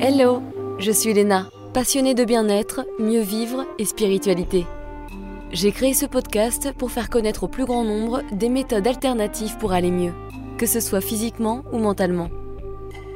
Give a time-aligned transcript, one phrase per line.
[0.00, 0.42] Hello,
[0.78, 4.64] je suis Léna, passionnée de bien-être, mieux vivre et spiritualité.
[5.50, 9.72] J'ai créé ce podcast pour faire connaître au plus grand nombre des méthodes alternatives pour
[9.72, 10.12] aller mieux,
[10.56, 12.30] que ce soit physiquement ou mentalement.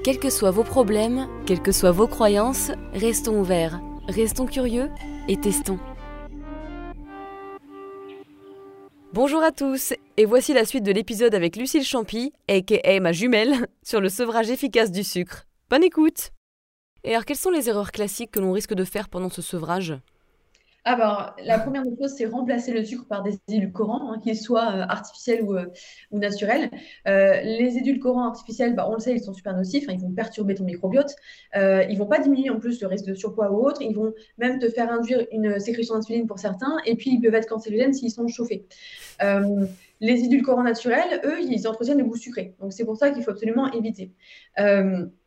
[0.03, 4.91] Quels que soient vos problèmes, quelles que soient vos croyances, restons ouverts, restons curieux
[5.29, 5.79] et testons.
[9.13, 13.69] Bonjour à tous, et voici la suite de l'épisode avec Lucille Champy, aka ma jumelle,
[13.85, 15.47] sur le sevrage efficace du sucre.
[15.71, 16.33] Bonne écoute
[17.05, 19.95] Et alors, quelles sont les erreurs classiques que l'on risque de faire pendant ce sevrage?
[20.85, 24.75] Alors, la première des choses, c'est remplacer le sucre par des édulcorants, hein, qu'ils soient
[24.75, 25.67] euh, artificiels ou, euh,
[26.11, 26.71] naturels.
[27.07, 30.11] Euh, les édulcorants artificiels, bah, on le sait, ils sont super nocifs, hein, ils vont
[30.11, 31.15] perturber ton microbiote.
[31.55, 33.81] ils vont pas diminuer en plus le risque de surpoids ou autre.
[33.81, 37.35] Ils vont même te faire induire une sécrétion d'insuline pour certains, et puis ils peuvent
[37.35, 38.67] être cancérigènes s'ils sont chauffés.
[40.01, 42.57] les édulcorants naturels, eux, ils entretiennent le goût sucré.
[42.61, 44.11] Donc, c'est pour ça qu'il faut absolument éviter.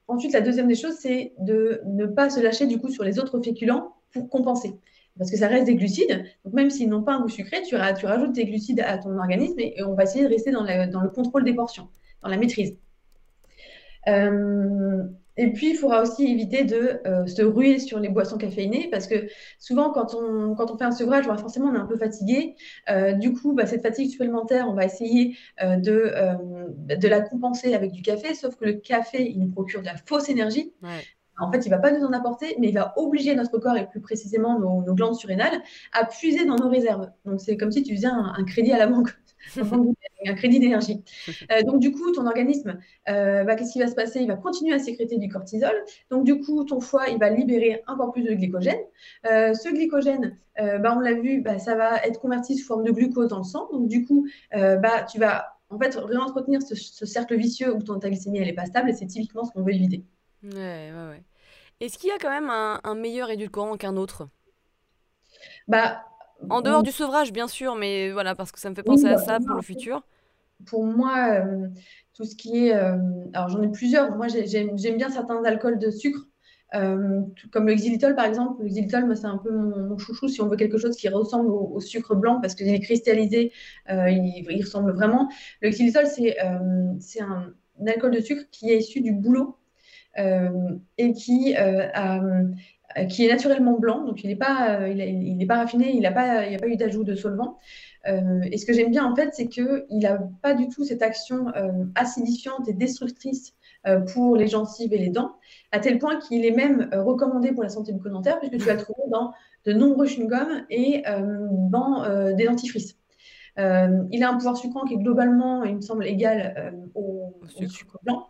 [0.07, 3.19] Ensuite, la deuxième des choses, c'est de ne pas se lâcher du coup sur les
[3.19, 4.79] autres féculents pour compenser
[5.17, 6.25] parce que ça reste des glucides.
[6.43, 9.59] Donc, même s'ils n'ont pas un goût sucré, tu, rajoutes des glucides à ton organisme
[9.59, 11.89] et, on va essayer de rester dans, le contrôle des portions,
[12.21, 12.77] dans la maîtrise.
[14.07, 15.03] Euh,
[15.37, 19.07] et puis, il faudra aussi éviter de euh, se ruer sur les boissons caféinées parce
[19.07, 19.27] que
[19.59, 22.55] souvent, quand on, quand on fait un sevrage, forcément, on est un peu fatigué.
[22.89, 26.13] Euh, du coup, bah, cette fatigue supplémentaire, on va essayer de,
[26.95, 29.95] de la compenser avec du café, sauf que le café, il nous procure de la
[29.95, 30.73] fausse énergie.
[31.37, 33.75] En fait, il ne va pas nous en apporter, mais il va obliger notre corps,
[33.77, 35.61] et plus précisément nos, glandes surrénales,
[35.91, 37.09] à puiser dans nos réserves.
[37.25, 39.09] Donc, c'est comme si tu faisais un, crédit à la banque,
[40.25, 41.03] un crédit d'énergie.
[41.51, 42.79] Euh, donc, du coup, ton organisme,
[43.09, 44.19] euh, bah, qu'est-ce qui va se passer?
[44.21, 45.75] Il va continuer à sécréter du cortisol.
[46.09, 48.79] Donc, du coup, ton foie, il va libérer encore plus de glycogène.
[49.29, 52.91] Euh, ce glycogène, bah, on l'a vu, bah, ça va être converti sous forme de
[52.91, 53.69] glucose dans le sang.
[53.71, 57.99] Donc, du coup, bah, tu vas en fait réentretenir ce, ce cercle vicieux où ton,
[57.99, 58.89] ta glycémie, elle n'est pas stable.
[58.89, 60.03] Et c'est typiquement ce qu'on veut éviter.
[60.43, 61.23] Ouais, ouais, ouais.
[61.81, 64.29] Est-ce qu'il y a quand même un, meilleur édulcorant qu'un autre?
[65.67, 66.05] Bah,
[66.49, 69.15] En dehors du sevrage, bien sûr, mais voilà, parce que ça me fait penser à
[69.15, 70.03] bah, ça pour le futur.
[70.65, 71.67] Pour moi, euh,
[72.13, 72.75] tout ce qui est.
[72.75, 72.97] Euh,
[73.33, 74.15] alors, j'en ai plusieurs.
[74.15, 76.27] Moi, j'aime bien certains alcools de sucre.
[76.73, 78.63] Euh, comme le xylitol par exemple.
[78.63, 81.49] Le xylitol, moi, c'est un peu mon, chouchou si on veut quelque chose qui ressemble
[81.49, 83.53] au, sucre blanc parce qu'il est cristallisé,
[83.87, 85.29] il, il, ressemble vraiment.
[85.61, 89.57] Le xylitol, c'est un, un, alcool de sucre qui est issu du bouleau.
[90.17, 90.49] Euh,
[90.97, 92.43] et qui, euh,
[93.09, 96.45] qui est naturellement blanc, donc il n'est pas, euh, il, pas raffiné, il n'a pas,
[96.47, 97.57] il a pas eu d'ajout de solvant.
[98.05, 101.47] et ce que j'aime bien en fait, c'est qu'il n'a pas du tout cette action
[101.95, 103.53] acidifiante et destructrice
[104.13, 105.35] pour les gencives et les dents,
[105.71, 108.81] à tel point qu'il est même recommandé pour la santé bucco-dentaire, puisque tu vas le
[108.81, 109.33] trouver dans
[109.65, 111.03] de nombreux chewing-gums et
[111.71, 112.97] dans des dentifrices.
[113.57, 117.33] Euh, il a un pouvoir sucrant qui est globalement, il me semble, égal euh, au,
[117.47, 117.97] sucre.
[118.03, 118.27] blanc,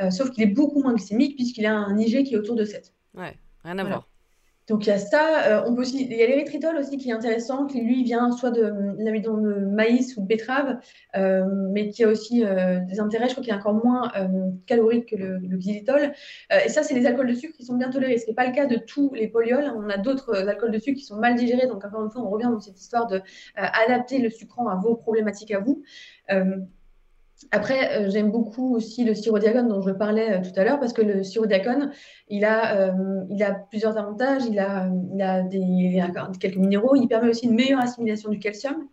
[0.00, 2.64] euh, sauf qu'il est beaucoup moins glycémique puisqu'il a un IG qui est autour de
[2.64, 2.94] 7.
[3.14, 4.08] Ouais, rien à voir.
[4.68, 5.64] Donc il y a ça.
[5.66, 8.50] on peut aussi, il y a l'érythritol aussi qui est intéressant, qui lui vient soit
[8.50, 10.78] de l'amidon de maïs ou de betterave,
[11.72, 13.28] mais qui a aussi des intérêts.
[13.28, 14.12] Je crois qu'il est encore moins
[14.66, 16.12] calorique que le, le xylitol.
[16.50, 18.18] et ça, c'est les alcools de sucre qui sont bien tolérés.
[18.18, 19.72] Ce n'est pas le cas de tous les polyols.
[19.74, 21.66] On a d'autres alcools de sucre qui sont mal digérés.
[21.66, 23.22] Donc encore une fois, on revient dans cette histoire de
[23.56, 25.82] adapter le sucrant à vos problématiques à vous.
[27.52, 30.80] Après, euh, j'aime beaucoup aussi le sirop diacone dont je parlais euh, tout à l'heure
[30.80, 31.92] parce que le sirop diacone,
[32.28, 34.42] il a, euh, il a plusieurs avantages.
[34.46, 36.02] Il a, il a, des,
[36.40, 36.96] quelques minéraux.
[36.96, 38.88] Il permet aussi une meilleure assimilation du calcium.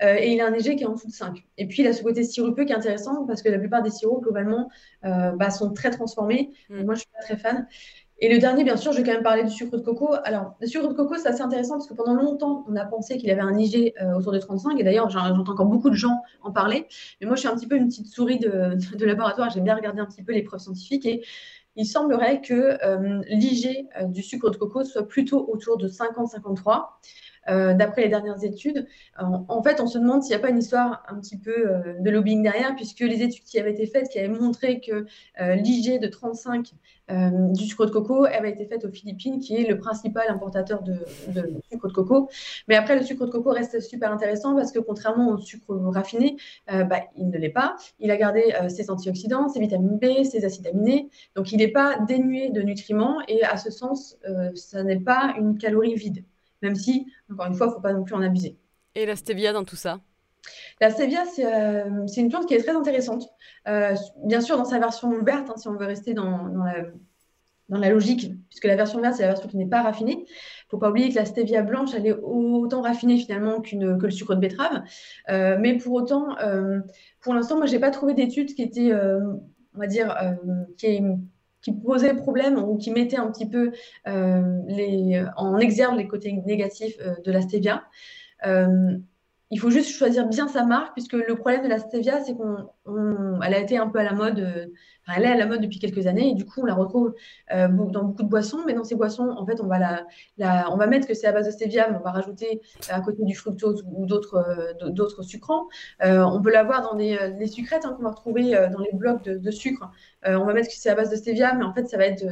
[0.00, 1.42] et il a un EG qui est en dessous de 5.
[1.56, 3.90] Et puis, il a ce côté sirupeux qui est intéressant parce que la plupart des
[3.90, 4.68] sirops, globalement,
[5.02, 6.52] bah, sont très transformés.
[6.68, 6.84] Mm.
[6.84, 7.66] Moi, je ne suis pas très fan.
[8.18, 10.14] Et le dernier, bien sûr, je vais quand même parler du sucre de coco.
[10.24, 13.18] Alors, le sucre de coco, c'est assez intéressant parce que pendant longtemps, on a pensé
[13.18, 14.80] qu'il avait un IG euh, autour de 35.
[14.80, 16.86] Et d'ailleurs, j'entends encore beaucoup de gens en parler.
[17.20, 19.50] Mais moi, je suis un petit peu une petite souris de, laboratoire.
[19.50, 21.04] J'aime bien regarder un petit peu les preuves scientifiques.
[21.04, 21.24] Et
[21.74, 26.84] il semblerait que euh, l'IG euh, du sucre de coco soit plutôt autour de 50-53.
[27.48, 28.86] Euh, d'après les dernières études.
[29.18, 31.94] En, fait, on se demande s'il n'y a pas une histoire un petit peu euh,
[32.00, 35.06] de lobbying derrière, puisque les études qui avaient été faites, qui avaient montré que
[35.40, 36.72] euh, l'IG de 35
[37.08, 40.96] du sucre de coco avait été faite aux Philippines, qui est le principal importateur de,
[41.70, 42.28] sucre de coco.
[42.66, 46.36] Mais après, le sucre de coco reste super intéressant parce que contrairement au sucre raffiné,
[46.66, 47.76] bah, il ne l'est pas.
[48.00, 51.08] Il a gardé ses antioxydants, ses vitamines B, ses acides aminés.
[51.36, 54.18] Donc, il n'est pas dénué de nutriments et à ce sens,
[54.56, 56.24] ça n'est pas une calorie vide
[56.62, 58.56] même si, encore une fois, il ne faut pas non plus en abuser.
[58.94, 60.00] Et la stevia dans tout ça?
[60.80, 63.28] La stevia, c'est euh, une plante qui est très intéressante.
[63.68, 63.94] Euh,
[64.24, 66.50] bien sûr, dans sa version verte, hein, si on veut rester dans,
[67.68, 70.12] la, logique, puisque la version verte, c'est la version qui n'est pas raffinée.
[70.12, 73.76] Il ne faut pas oublier que la stevia blanche, elle est autant raffinée finalement que
[73.76, 74.82] le sucre de betterave.
[75.30, 76.36] Euh, mais pour autant,
[77.20, 80.14] pour l'instant, moi, je n'ai pas trouvé d'études qui étaient, on va dire,
[80.78, 81.00] qui,
[81.66, 83.72] qui posaient problème ou qui mettaient un petit peu
[84.06, 87.82] les, en exergue les côtés négatifs de la stevia.
[88.44, 92.36] il faut juste choisir bien sa marque, puisque le problème de la stevia, c'est
[92.86, 94.70] qu'elle a été un peu à la mode
[95.14, 97.14] elle est à la mode depuis quelques années et du coup, on la retrouve
[97.52, 98.58] euh, dans beaucoup de boissons.
[98.66, 101.88] Mais dans ces boissons, en fait, on va, mettre que c'est à base de stevia,
[101.90, 105.68] mais on va rajouter à côté du fructose ou d'autres euh, sucrants.
[106.04, 109.50] Euh, on peut l'avoir dans des, sucrètes hein, qu'on va retrouver dans les blocs de,
[109.50, 109.90] sucre.
[110.24, 112.24] on va mettre que c'est à base de stevia, mais en fait, ça va être,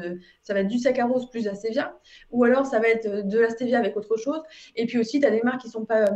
[0.66, 1.96] du saccharose plus la stevia.
[2.32, 4.42] Ou alors, ça va être de la stevia avec autre chose.
[4.74, 6.06] Et puis aussi, tu as des marques qui sont pas.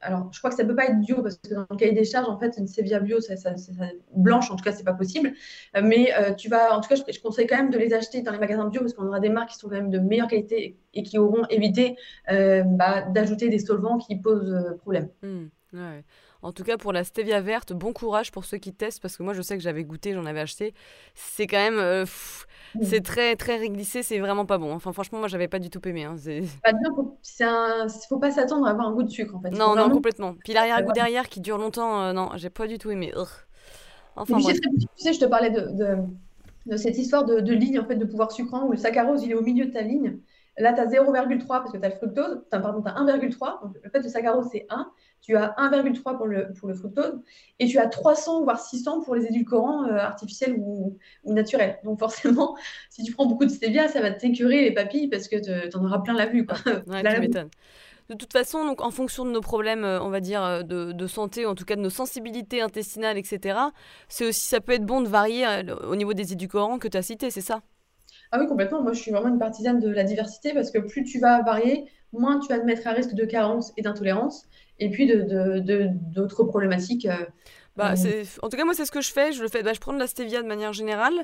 [0.00, 2.04] alors, je crois que ça peut pas être bio parce que dans le cahier des
[2.04, 3.34] charges, en fait, une stevia bio, ça,
[4.14, 5.32] blanche, en tout cas, c'est pas possible.
[5.80, 8.32] Mais euh, tu vas, en tout cas, je, conseille quand même de les acheter dans
[8.32, 10.76] les magasins bio parce qu'on aura des marques qui sont quand même de meilleure qualité
[10.94, 11.96] et qui auront évité
[12.30, 15.08] euh, bah, d'ajouter des solvants qui posent euh, problème.
[15.22, 15.46] Mmh,
[16.40, 19.22] en tout cas, pour la stevia verte, bon courage pour ceux qui testent parce que
[19.22, 20.72] moi, je sais que j'avais goûté, j'en avais acheté.
[21.14, 22.06] C'est quand même.
[22.82, 24.72] C'est très très réglissé, c'est vraiment pas bon.
[24.72, 26.04] Enfin, franchement, moi, j'avais pas du tout aimé.
[26.04, 26.14] Hein.
[26.16, 26.42] C'est
[28.08, 29.50] faut pas s'attendre à avoir un goût de sucre en fait.
[29.50, 30.34] Non, non, complètement.
[30.44, 33.12] Puis l'arrière-goût derrière qui dure longtemps, non, j'ai pas du tout aimé.
[34.18, 35.96] Enfin, tu sais, je te parlais de,
[36.66, 39.34] de, cette histoire de, ligne, en fait, de pouvoir sucrant, où le saccharose, il est
[39.34, 40.18] au milieu de ta ligne.
[40.58, 42.42] Là, tu as 0,3 parce que tu as le fructose.
[42.50, 43.62] pardon, tu as 1,3.
[43.62, 44.90] Donc, le fait de saccharose, c'est 1.
[45.20, 47.20] Tu as 1,3 pour le, pour le fructose.
[47.60, 51.78] Et tu as 300, voire 600 pour les édulcorants euh, artificiels ou, ou, naturels.
[51.84, 52.56] Donc, forcément,
[52.90, 55.84] si tu prends beaucoup de stevia, ça va t'écurer les papilles parce que tu en
[55.84, 56.44] auras plein la vue.
[56.44, 56.56] Quoi.
[56.88, 57.50] Ouais, tu m'étonnes.
[58.08, 61.44] De toute façon, en fonction de nos problèmes, euh, on va dire, euh, de, santé,
[61.44, 63.58] en tout cas de nos sensibilités intestinales, etc.,
[64.08, 66.96] c'est aussi, ça peut être bon de varier euh, au niveau des édulcorants que tu
[66.96, 67.60] as cités, c'est ça?
[68.32, 68.82] Ah oui, complètement.
[68.82, 71.84] Moi, je suis vraiment une partisane de la diversité parce que plus tu vas varier,
[72.14, 74.46] moins tu vas te mettre à risque de carence et d'intolérance,
[74.78, 77.06] et puis d'autres problématiques.
[77.78, 78.24] Bah, mmh.
[78.42, 79.30] En tout cas, moi, c'est ce que je fais.
[79.30, 79.62] Je, le fais.
[79.62, 81.14] Bah, je prends de la stevia de manière générale.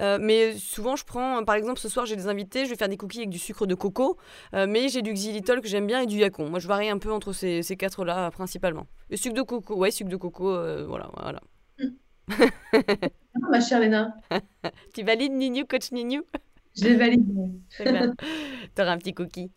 [0.00, 2.64] Euh, mais souvent, je prends, par exemple, ce soir, j'ai des invités.
[2.64, 4.16] Je vais faire des cookies avec du sucre de coco.
[4.52, 6.48] Euh, mais j'ai du xylitol que j'aime bien et du yacon.
[6.50, 8.88] Moi, je varie un peu entre ces, ces quatre-là, principalement.
[9.10, 11.08] Le sucre de coco, ouais, sucre de coco, euh, voilà.
[11.16, 11.40] voilà.
[13.50, 14.12] ma chère Léna.
[14.94, 16.22] tu valides Ninu, coach Ninu
[16.74, 17.28] Je valide.
[18.74, 19.52] T'auras un petit cookie.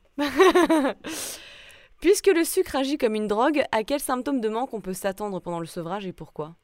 [2.06, 5.40] Puisque le sucre agit comme une drogue, à quels symptômes de manque on peut s'attendre
[5.40, 6.56] pendant le sevrage et pourquoi?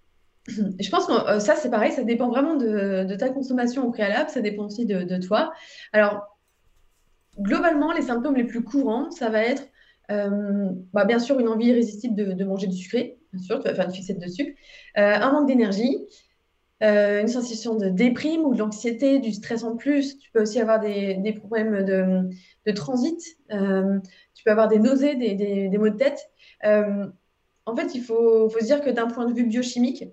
[0.47, 4.29] Je pense que euh, ça, c'est pareil, ça dépend vraiment de, ta consommation au préalable,
[4.29, 5.51] ça dépend aussi de, toi.
[5.93, 6.37] Alors,
[7.39, 9.67] globalement, les symptômes les plus courants, ça va être
[10.11, 13.73] euh, bah, bien sûr une envie irrésistible de, manger du sucré, bien sûr, tu vas
[13.73, 14.51] faire une fixette de sucre,
[14.99, 15.97] euh, un manque d'énergie,
[16.81, 20.17] une sensation de déprime ou de l'anxiété, du stress en plus.
[20.17, 23.37] Tu peux aussi avoir des, problèmes de, transit
[24.41, 26.31] tu peux avoir des nausées, des, maux de tête.
[26.65, 27.05] Euh,
[27.67, 30.05] en fait, il faut, se dire que d'un point de vue biochimique,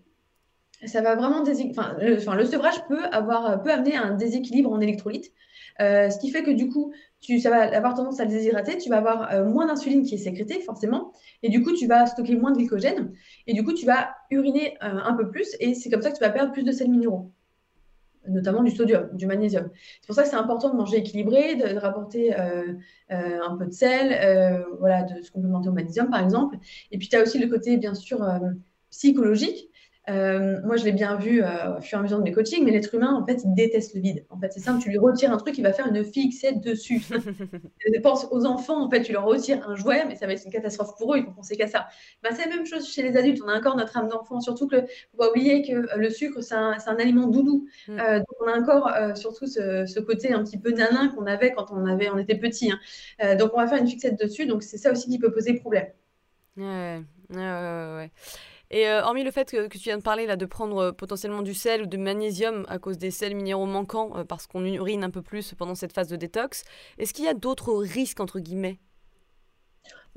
[0.85, 5.33] ça va vraiment enfin, le, sevrage peut avoir peut amener un déséquilibre en électrolytes,
[5.81, 8.79] euh, ce qui fait que du coup, tu, ça va avoir tendance à le déshydrater,
[8.79, 12.07] tu vas avoir euh, moins d'insuline qui est sécrétée forcément, et du coup, tu vas
[12.07, 13.13] stocker moins de glycogène,
[13.47, 16.25] et du coup, tu vas uriner un peu plus, et c'est comme ça que tu
[16.25, 17.33] vas perdre plus de sels minéraux
[18.29, 19.71] notamment du sodium, du magnésium.
[20.01, 22.75] C'est pour ça que c'est important de manger équilibré, de, rapporter euh,
[23.11, 26.57] euh, un peu de sel, euh, voilà, de qu'on peut au magnésium par exemple.
[26.91, 28.21] Et puis tu as aussi le côté bien sûr
[28.91, 29.71] psychologique.
[30.09, 32.65] Euh, moi, je l'ai bien vu euh, au fur et à mesure de mes coachings,
[32.65, 34.25] mais l'être humain, en fait, il déteste le vide.
[34.31, 37.03] En fait, c'est simple, tu lui retires un truc, il va faire une fixette dessus.
[38.03, 40.53] Pense aux enfants, en fait, tu leur retires un jouet, mais ça va être une
[40.53, 41.89] catastrophe pour eux, ils vont penser qu'à ça.
[42.23, 44.67] Ben, c'est la même chose chez les adultes, on a encore notre âme d'enfant, surtout
[44.67, 47.67] que faut pas oublier que euh, le sucre, c'est un, un, aliment doudou.
[47.89, 47.97] Mm.
[47.97, 51.85] donc, on a encore surtout ce, côté un petit peu nanin qu'on avait quand on,
[51.85, 52.71] avait, on était petit.
[52.71, 53.37] Hein.
[53.37, 55.89] donc, on va faire une fixette dessus, donc c'est ça aussi qui peut poser problème.
[56.57, 57.95] Ouais, ouais, ouais.
[57.97, 58.11] ouais.
[58.71, 61.43] Et euh, hormis le fait que, tu viens de parler là de prendre euh, potentiellement
[61.43, 65.05] du sel ou de magnésium à cause des sels minéraux manquants euh, parce qu'on urine
[65.05, 66.65] un peu plus pendant cette phase de détox,
[66.99, 68.79] est-ce qu'il y a d'autres risques entre guillemets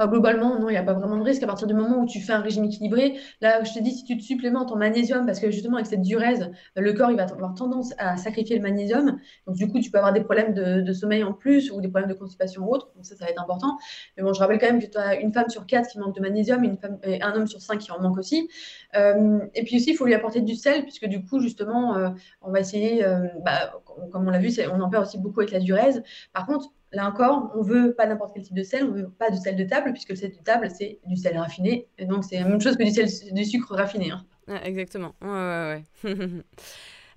[0.08, 1.44] globalement, non, il n'y a pas vraiment de risque.
[1.44, 4.04] À partir du moment où tu fais un régime équilibré, là, je te dis, si
[4.04, 7.24] tu te supplémentes en magnésium, parce que justement, avec cette durèse, le corps il va
[7.24, 9.20] avoir tendance à sacrifier le magnésium.
[9.48, 12.10] Donc, du coup, tu peux avoir des problèmes de, sommeil en plus ou des problèmes
[12.10, 12.92] de constipation ou autre.
[12.96, 13.78] Donc, ça, ça va être important.
[14.18, 16.16] Mais bon, je rappelle quand même que tu as une femme sur quatre qui manque
[16.16, 18.50] de magnésium une femme, et un homme sur cinq qui en manque aussi.
[18.96, 22.10] Euh, et puis aussi, il faut lui apporter du sel, puisque du coup, justement, euh,
[22.42, 25.52] on va essayer, euh, bah, comme on l'a vu, on en perd aussi beaucoup avec
[25.52, 26.04] la durèse.
[26.34, 29.30] Par contre, Là encore, on veut pas n'importe quel type de sel, on veut pas
[29.30, 31.88] du sel de table, puisque le sel de table, c'est du sel raffiné.
[31.98, 34.12] Et donc, c'est la même chose que du, sel, du sucre raffiné.
[34.12, 34.26] Hein.
[34.64, 35.14] exactement.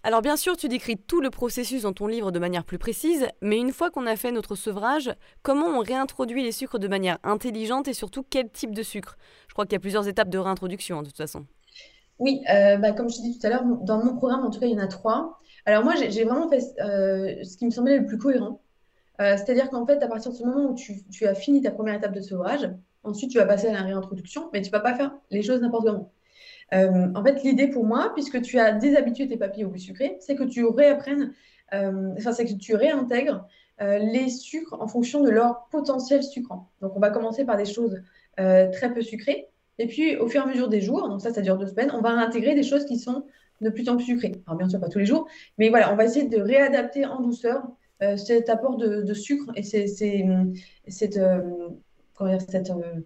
[0.07, 3.27] Alors bien sûr, tu décris tout le processus dans ton livre de manière plus précise,
[3.41, 5.11] mais une fois qu'on a fait notre sevrage,
[5.43, 9.17] comment on réintroduit les sucres de manière intelligente et surtout quel type de sucre?
[9.49, 11.47] Je crois qu'il y a plusieurs étapes de réintroduction de toute façon.
[12.19, 14.61] Oui, euh, bah, comme je t'ai dit tout à l'heure, dans mon programme, en tout
[14.61, 15.41] cas, il y en a trois.
[15.65, 18.61] Alors moi, j'ai j'ai vraiment fait euh, ce qui me semblait le plus cohérent.
[19.21, 21.95] Euh, c'est-à-dire qu'en fait, à partir de ce moment où tu, as fini ta première
[21.95, 22.69] étape de sevrage,
[23.05, 25.87] ensuite tu vas passer à la réintroduction, mais tu vas pas faire les choses n'importe
[25.87, 26.13] comment.
[26.73, 30.17] Euh, en fait, l'idée pour moi, puisque tu as déshabitué tes papilles au goût sucré,
[30.21, 31.33] c'est que tu réapprennes,
[31.73, 33.47] euh, c'est que tu réintègres
[33.81, 36.71] les sucres en fonction de leur potentiel sucrant.
[36.81, 38.01] Donc, on va commencer par des choses
[38.37, 41.41] très peu sucrées, et puis au fur et à mesure des jours, donc ça, ça
[41.41, 43.25] dure deux semaines, on va intégrer des choses qui sont
[43.61, 44.33] de plus en plus sucrées.
[44.47, 45.27] Alors, bien sûr, pas tous les jours,
[45.59, 47.67] mais voilà, on va essayer de réadapter en douceur
[48.17, 51.71] cet apport de, sucre et c'est, cette, euh,
[52.49, 53.01] cette euh,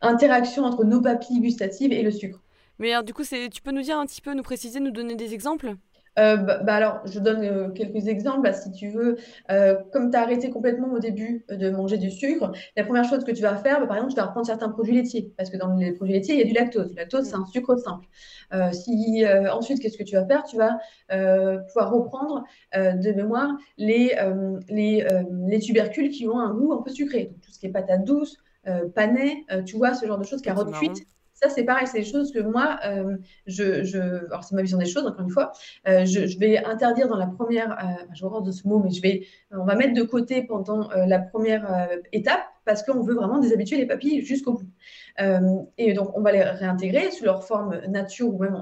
[0.00, 2.40] interaction entre nos papilles gustatives et le sucre.
[2.78, 4.90] Mais alors, du coup, c'est, tu peux nous dire un petit peu, nous préciser, nous
[4.90, 5.74] donner des exemples?
[6.18, 8.42] Euh, bah, bah alors, je donne euh, quelques exemples.
[8.42, 9.16] Bah, si tu veux,
[9.50, 13.24] euh, comme tu as arrêté complètement au début de manger du sucre, la première chose
[13.24, 15.32] que tu vas faire, bah, par exemple, tu vas reprendre certains produits laitiers.
[15.36, 16.90] Parce que dans les produits laitiers, il y a du lactose.
[16.90, 18.06] Le lactose, c'est un sucre simple.
[18.52, 20.44] Euh, si, euh, ensuite, qu'est-ce que tu vas faire?
[20.44, 20.78] Tu vas
[21.12, 22.44] euh, pouvoir reprendre
[22.76, 26.90] euh, de mémoire les, euh, les, euh, les tubercules qui ont un goût un peu
[26.90, 27.24] sucré.
[27.24, 28.36] Donc, tout ce qui est patate douce,
[28.68, 31.06] euh, panais, euh, tu vois, ce genre de choses, carottes cuites.
[31.42, 34.86] Ça, c'est pareil, c'est des choses que moi, euh, je, alors c'est ma vision des
[34.86, 35.50] choses, encore une fois,
[35.88, 39.02] euh, je, vais interdire dans la première, euh, je horreur de ce mot, mais je
[39.02, 43.40] vais, on va mettre de côté pendant euh, la première étape parce qu'on veut vraiment
[43.40, 44.68] déshabituer les papilles jusqu'au bout.
[45.20, 45.40] Euh,
[45.78, 48.56] et donc, on va les réintégrer sous leur forme nature ou même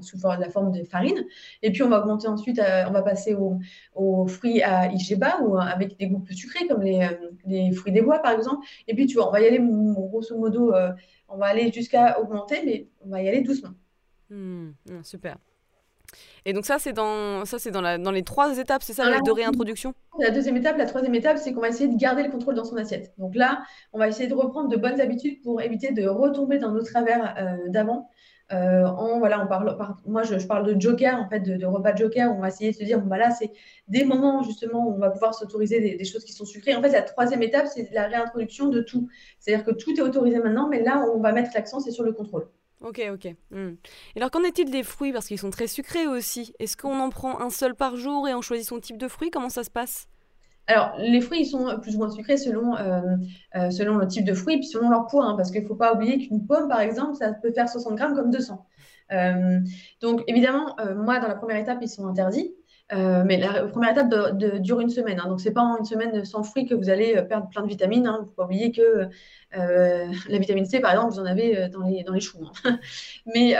[0.00, 1.24] sous, la forme de farine.
[1.62, 5.56] Et puis, on va augmenter ensuite, à- on va passer aux, fruits à Igeba ou
[5.58, 8.66] avec des goûts plus sucrés comme les, euh, fruits des bois, par exemple.
[8.88, 10.92] Et puis, tu vois, on va y aller grosso modo, euh,
[11.28, 13.74] on va aller jusqu'à augmenter, mais on va y aller doucement.
[14.30, 15.36] Hmm, hmm, super.
[16.46, 19.08] Et donc ça, c'est dans, ça, c'est dans la, dans les trois étapes, c'est ça,
[19.08, 19.94] la de réintroduction?
[20.18, 22.64] La deuxième étape, la troisième étape, c'est qu'on va essayer de garder le contrôle dans
[22.64, 23.12] son assiette.
[23.18, 26.70] Donc là, on va essayer de reprendre de bonnes habitudes pour éviter de retomber dans
[26.70, 28.10] nos travers euh, d'avant.
[28.52, 31.56] Euh, en, voilà, on parle, par- moi, je, je parle de joker, en fait, de,
[31.56, 33.50] de repas joker, où on va essayer de se dire, bon, bah là, c'est
[33.88, 36.74] des moments, justement, où on va pouvoir s'autoriser des, des choses qui sont sucrées.
[36.76, 39.08] En fait, la troisième étape, c'est la réintroduction de tout.
[39.40, 42.12] C'est-à-dire que tout est autorisé maintenant, mais là, on va mettre l'accent, c'est sur le
[42.12, 42.46] contrôle.
[42.84, 43.34] Ok, ok.
[43.50, 43.76] hmm.
[44.14, 45.12] Et alors, qu'en est-il des fruits?
[45.12, 46.54] Parce qu'ils sont très sucrés aussi.
[46.58, 49.30] Est-ce qu'on en prend un seul par jour et on choisit son type de fruit?
[49.30, 50.06] Comment ça se passe?
[50.66, 53.00] Alors, les fruits, ils sont plus ou moins sucrés selon, euh,
[53.56, 55.74] euh, selon le type de fruit, puis selon leur poids, hein, parce qu'il ne faut
[55.76, 58.66] pas oublier qu'une pomme, par exemple, ça peut faire 60 grammes comme 200.
[59.12, 59.60] Euh,
[60.00, 62.54] donc, évidemment, euh, moi, dans la première étape, ils sont interdits,
[62.94, 65.20] euh, mais la première étape dure une semaine.
[65.20, 67.62] hein, donc, c'est pas en une semaine sans fruits que vous allez euh, perdre plein
[67.62, 68.04] de vitamines.
[68.04, 69.08] Il ne faut pas oublier que
[69.56, 72.46] euh, la vitamine C, par exemple, vous en avez dans les, dans les choux.
[72.64, 72.78] hein.
[73.34, 73.56] Mais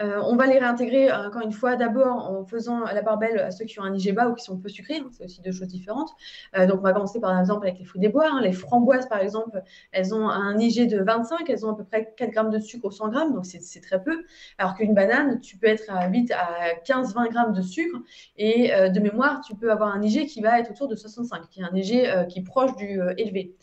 [0.00, 3.38] euh, on va les réintégrer, euh, encore une fois, d'abord en faisant la part belle
[3.38, 4.96] à ceux qui ont un IGBA ou qui sont peu sucrés.
[4.96, 6.10] hein, c'est aussi deux choses différentes.
[6.56, 8.28] Euh, donc, on va commencer par exemple avec les fruits des bois.
[8.30, 8.40] hein.
[8.42, 12.12] Les framboises, par exemple, elles ont un IG de 25, elles ont à peu près
[12.16, 14.24] 4 grammes de sucre au 100 grammes, donc c'est très peu.
[14.58, 17.98] Alors qu'une banane, tu peux être à 8 à 15-20 grammes de sucre.
[18.36, 21.60] Et de mémoire, tu peux avoir un IG qui va être autour de 65, qui
[21.60, 23.54] est un IG qui est proche du élevé.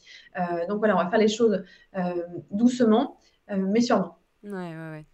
[0.70, 1.64] Donc voilà, on va faire les choses
[2.52, 3.18] doucement,
[3.50, 4.18] mais sûrement.
[4.44, 5.06] Ouais, ouais, ouais.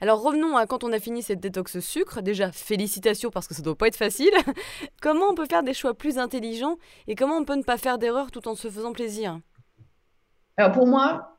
[0.00, 2.22] Alors revenons à quand on a fini cette détox sucre.
[2.22, 4.32] Déjà, félicitations parce que ça doit pas être facile.
[5.02, 6.76] Comment on peut faire des choix plus intelligents
[7.08, 9.40] et comment on peut ne pas faire d'erreur tout en se faisant plaisir?
[10.56, 11.38] Alors pour moi,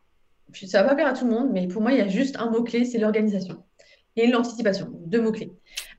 [0.54, 2.38] ça va pas plaire à tout le monde, mais pour moi, il y a juste
[2.38, 3.64] un mot-clé, c'est l'organisation
[4.16, 4.90] et l'anticipation.
[5.06, 5.52] Deux mots-clés.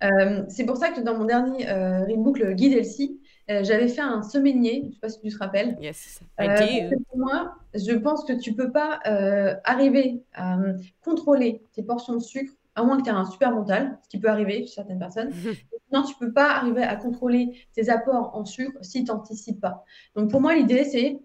[0.02, 3.20] Euh, c'est pour ça que dans mon dernier euh, le guide Elsie,
[3.50, 5.76] euh, j'avais fait un semainier, je ne sais pas si tu te rappelles.
[5.80, 10.58] Yes, Euh, I que pour moi, je pense que tu peux pas euh, arriver à
[10.58, 14.08] euh, contrôler tes portions de sucre, à moins que tu aies un super mental, ce
[14.08, 15.32] qui peut arriver chez certaines personnes.
[15.92, 19.84] Non, tu peux pas arriver à contrôler tes apports en sucre si tu n'anticipes pas.
[20.16, 21.20] Donc pour moi, l'idée, c'est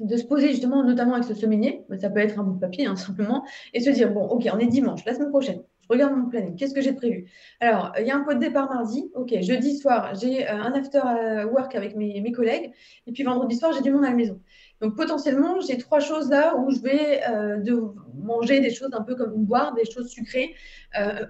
[0.00, 2.58] de se poser justement, notamment avec ce semainier, mais ça peut être un bout de
[2.60, 6.16] papier hein, simplement, et se dire, bon, ok, on est dimanche, la semaine prochaine, regarde
[6.16, 7.30] mon planning, qu'est-ce que j'ai prévu?
[7.60, 10.72] Alors, il y a un pot de départ mardi, ok, jeudi soir, j'ai euh, un
[10.72, 12.72] after euh, work avec mes, mes collègues,
[13.06, 14.40] et puis vendredi soir, j'ai du monde à la maison.
[14.80, 17.82] Donc potentiellement, j'ai trois choses là où je vais euh, de
[18.14, 20.54] manger des choses un peu comme boire, des choses sucrées,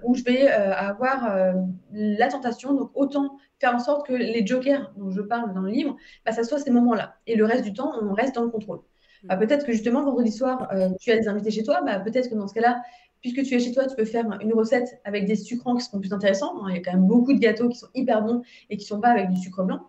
[0.03, 1.55] où je vais avoir
[1.91, 5.69] la tentation, donc autant faire en sorte que les jokers dont je parle dans le
[5.69, 7.15] livre, bah, ça soit ces moments-là.
[7.27, 8.79] Et le reste du temps, on reste dans le contrôle.
[9.23, 12.35] Bah, peut-être que justement, vendredi soir, tu as des invités chez toi, bah, peut-être que
[12.35, 12.81] dans ce cas-là,
[13.21, 15.99] puisque tu es chez toi, tu peux faire une recette avec des sucrants qui seront
[15.99, 16.53] plus intéressants.
[16.69, 18.87] Il y a quand même beaucoup de gâteaux qui sont hyper bons et qui ne
[18.87, 19.81] sont pas avec du sucre blanc.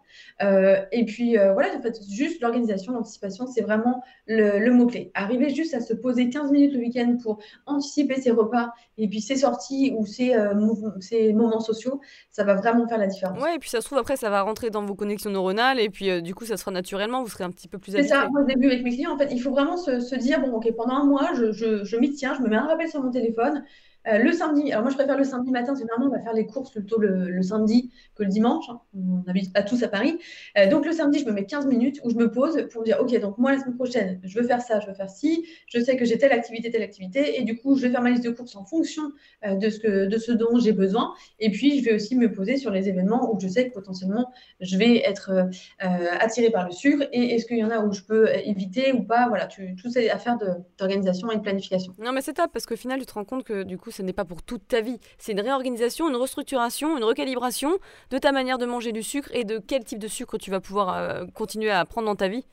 [0.43, 5.11] Euh, et puis euh, voilà, en fait, juste l'organisation, l'anticipation, c'est vraiment le, le mot-clé.
[5.15, 9.21] Arriver juste à se poser 15 minutes le week-end pour anticiper ses repas et puis
[9.21, 10.53] ses sorties ou ses, euh,
[11.01, 13.41] ses moments sociaux, ça va vraiment faire la différence.
[13.43, 15.89] Ouais, et puis ça se trouve après ça va rentrer dans vos connexions neuronales et
[15.91, 18.23] puis du coup ça se fera naturellement, vous serez un petit peu plus C'est ça,
[18.23, 18.33] habitué.
[18.33, 20.53] moi au début avec mes clients, en fait, il faut vraiment se, se dire, bon,
[20.55, 23.03] ok, pendant un mois, je, je, je m'y tiens, je me mets un rappel sur
[23.03, 23.65] mon téléphone, téléphone.
[24.07, 26.33] Euh, le samedi, alors moi je préfère le samedi matin, c'est vraiment on va faire
[26.33, 28.65] les courses plutôt le, samedi que le dimanche.
[28.71, 28.81] Hein.
[28.95, 30.19] On n'habite pas tous à Paris.
[30.57, 32.87] Euh, donc le samedi, je me mets 15 minutes où je me pose pour me
[32.87, 35.47] dire ok, donc moi la semaine prochaine, je veux faire ça, je veux faire ci,
[35.67, 38.11] je sais que j'ai telle activité, telle activité, et du coup je vais faire ma
[38.11, 39.03] liste de courses en fonction
[39.45, 41.13] euh, de, ce que, de ce dont j'ai besoin.
[41.39, 44.33] Et puis je vais aussi me poser sur les événements où je sais que potentiellement
[44.61, 48.03] je vais être attiré par le sucre et est-ce qu'il y en a où je
[48.03, 49.29] peux éviter ou pas?
[49.29, 50.39] Voilà, tu, tout c'est affaire
[50.79, 51.95] d'organisation et de planification.
[51.99, 54.03] Non mais c'est top parce qu'au final tu te rends compte que du coup ce
[54.03, 54.99] n'est pas pour toute ta vie.
[55.19, 57.73] C'est une réorganisation, une restructuration, une recalibration
[58.11, 60.61] de ta manière de manger du sucre et de quel type de sucre tu vas
[60.61, 62.45] pouvoir euh, continuer à prendre dans ta vie.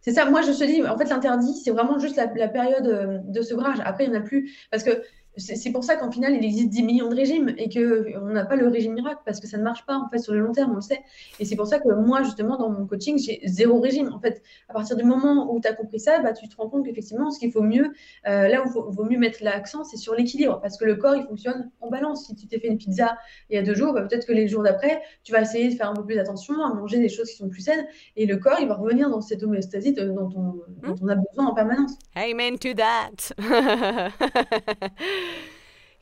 [0.00, 3.18] C'est ça, moi je te dis, en fait l'interdit, c'est vraiment juste la, période euh,
[3.24, 3.78] de sevrage.
[3.84, 5.02] Après, il n'y en a plus, parce que
[5.38, 8.56] c'est pour ça qu'en final, il existe 10 millions de régimes et qu'on n'a pas
[8.56, 10.72] le régime miracle parce que ça ne marche pas en fait sur le long terme,
[10.72, 11.00] on le sait.
[11.40, 14.10] Et c'est pour ça que moi, justement, dans mon coaching, j'ai zéro régime.
[14.12, 16.68] En fait, à partir du moment où tu as compris ça, bah, tu te rends
[16.68, 17.92] compte qu'effectivement, ce qu'il faut mieux,
[18.26, 21.16] euh, là où il vaut mieux mettre l'accent, c'est sur l'équilibre parce que le corps,
[21.16, 22.26] il fonctionne en balance.
[22.26, 23.16] Si tu t'es fait une pizza
[23.50, 25.74] il y a deux jours, bah, peut-être que les jours d'après, tu vas essayer de
[25.74, 28.36] faire un peu plus attention à manger des choses qui sont plus saines et le
[28.36, 31.92] corps, il va revenir dans cette homéostasie dont on, dont on a besoin en permanence.
[32.14, 33.32] Amen to that.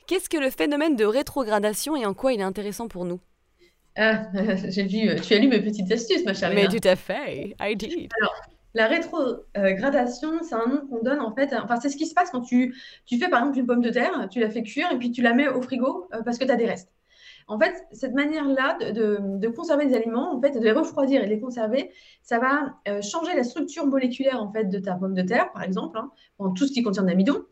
[0.07, 3.19] Qu'est-ce que le phénomène de rétrogradation et en quoi il est intéressant pour nous?
[3.95, 4.23] Ah,
[4.69, 6.53] j'ai vu, tu as lu mes petites astuces, ma chère.
[6.53, 8.11] Mais tout à fait, I did.
[8.21, 8.35] Alors,
[8.73, 11.53] la rétrogradation, c'est un nom qu'on donne en fait.
[11.53, 13.89] Enfin, c'est ce qui se passe quand tu, tu fais par exemple une pomme de
[13.89, 16.45] terre, tu la fais cuire et puis tu la mets au frigo euh, parce que
[16.45, 16.91] tu as des restes.
[17.49, 21.29] En fait, cette manière-là de, conserver des aliments, en fait, de les refroidir et de
[21.29, 25.21] les conserver, ça va euh, changer la structure moléculaire en fait de ta pomme de
[25.21, 26.11] terre, par exemple, hein,
[26.55, 27.45] tout ce qui contient d'amidon,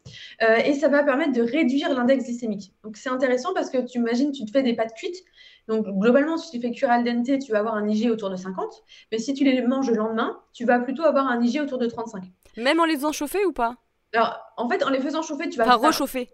[0.44, 2.74] euh, et ça va permettre de réduire l'index glycémique.
[2.84, 5.24] Donc c'est intéressant parce que tu imagines, tu te fais des pâtes cuites.
[5.70, 8.36] Donc globalement, si tu fais cuire al dente, tu vas avoir un IG autour de
[8.36, 8.84] 50,
[9.14, 11.88] mais si tu les manges le lendemain, tu vas plutôt avoir un IG autour de
[11.88, 12.24] 35.
[12.58, 13.78] Même en les faisant chauffer ou pas?
[14.14, 15.66] Alors, en fait, en les faisant chauffer, tu vas.
[15.66, 16.30] Enfin, rechauffer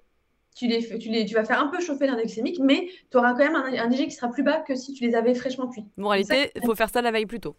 [0.56, 3.32] tu, les, tu, les, tu vas faire un peu chauffer l'index glycémique, mais tu auras
[3.34, 5.68] quand même un, un IG qui sera plus bas que si tu les avais fraîchement
[5.68, 5.86] cuits.
[5.98, 7.56] Bon, en réalité, il faut faire ça la veille plus tôt.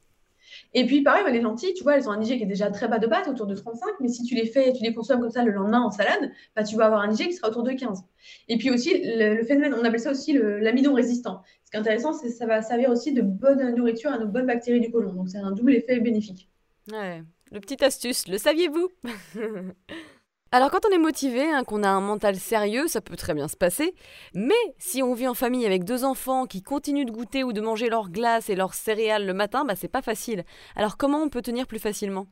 [0.74, 2.88] Et puis pareil, les lentilles, tu vois, elles ont un IG qui est déjà très
[2.88, 5.30] bas de base, autour de 35, mais si tu les fais, tu les consommes comme
[5.30, 7.72] ça le lendemain en salade, bah, tu vas avoir un IG qui sera autour de
[7.72, 8.02] 15.
[8.48, 11.42] Et puis aussi, le, phénomène, on appelle ça aussi l'amidon résistant.
[11.64, 14.26] Ce qui est intéressant, c'est que ça va servir aussi de bonne nourriture à nos
[14.26, 15.12] bonnes bactéries du côlon.
[15.12, 16.48] Donc c'est un double effet bénéfique.
[16.90, 18.88] Ouais, le petit astuce, le saviez-vous?
[20.54, 23.48] Alors quand on est motivé, hein, qu'on a un mental sérieux, ça peut très bien
[23.48, 23.94] se passer.
[24.34, 27.62] Mais si on vit en famille avec deux enfants qui continuent de goûter ou de
[27.62, 30.44] manger leur glace et leurs céréales le matin, bah, c'est pas facile.
[30.76, 32.26] Alors comment on peut tenir plus facilement?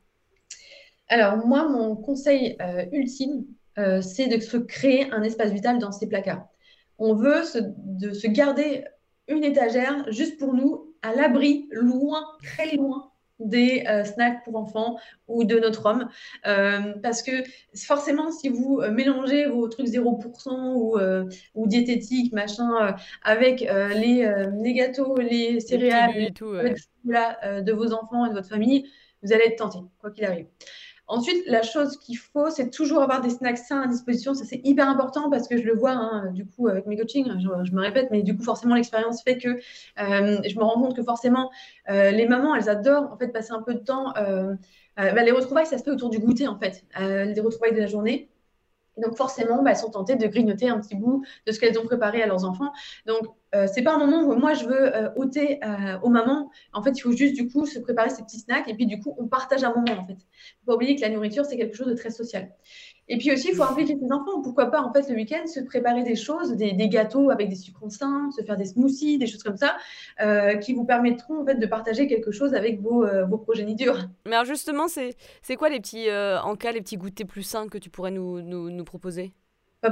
[1.09, 3.47] Alors moi, mon conseil euh, ultime,
[3.79, 6.47] euh, c'est de se créer un espace vital dans ces placards.
[6.99, 7.43] On veut
[7.79, 8.85] de se garder
[9.29, 13.10] une étagère juste pour nous, à l'abri, loin, très loin
[13.41, 14.99] des euh, snacks pour enfants
[15.29, 16.09] ou de notre homme.
[16.47, 17.33] Euh, parce que
[17.75, 20.99] forcément, si vous euh, mélangez vos trucs 0% ou,
[21.55, 24.31] ou diététiques, machin, avec les,
[24.63, 28.87] les, gâteaux, les céréales, tout, de vos enfants et de votre famille,
[29.23, 30.47] vous allez être tenté, quoi qu'il arrive.
[31.11, 34.33] Ensuite, la chose qu'il faut, c'est toujours avoir des snacks sains à disposition.
[34.33, 37.27] Ça, c'est hyper important parce que je le vois, hein, du coup, avec mes coachings,
[37.41, 39.59] je, me répète, mais du coup, forcément, l'expérience fait que euh,
[40.49, 41.51] je me rends compte que forcément,
[41.89, 44.15] euh, les mamans, elles adorent en fait passer un peu de temps.
[44.19, 44.55] Euh,
[44.97, 47.89] bah, les retrouvailles, ça se fait autour du goûter, en fait, les retrouvailles de la
[47.89, 48.31] journée.
[48.97, 51.87] Donc forcément, bah, elles sont tentées de grignoter un petit bout de ce qu'elles ont
[51.87, 52.73] préparé à leurs enfants.
[53.07, 56.51] Donc euh, c'est pas un moment où moi je veux euh, ôter euh, aux mamans.
[56.73, 59.01] En fait, il faut juste du coup se préparer ces petits snacks et puis du
[59.01, 60.15] coup on partage un moment en fait.
[60.15, 62.51] Faut pas oublier que la nourriture c'est quelque chose de très social.
[63.13, 64.41] Et puis aussi, il faut impliquer ses enfants.
[64.41, 67.91] Pourquoi pas, en fait, le week-end, se préparer des choses, des, gâteaux avec des sucres
[67.91, 69.77] sains, se faire des smoothies, des choses comme ça,
[70.21, 73.99] euh, qui vous permettront, en fait, de partager quelque chose avec vos, vos progénitures.
[74.27, 77.79] Mais alors, justement, c'est quoi les petits, en cas, les petits goûters plus sains que
[77.79, 79.33] tu pourrais nous, nous, proposer?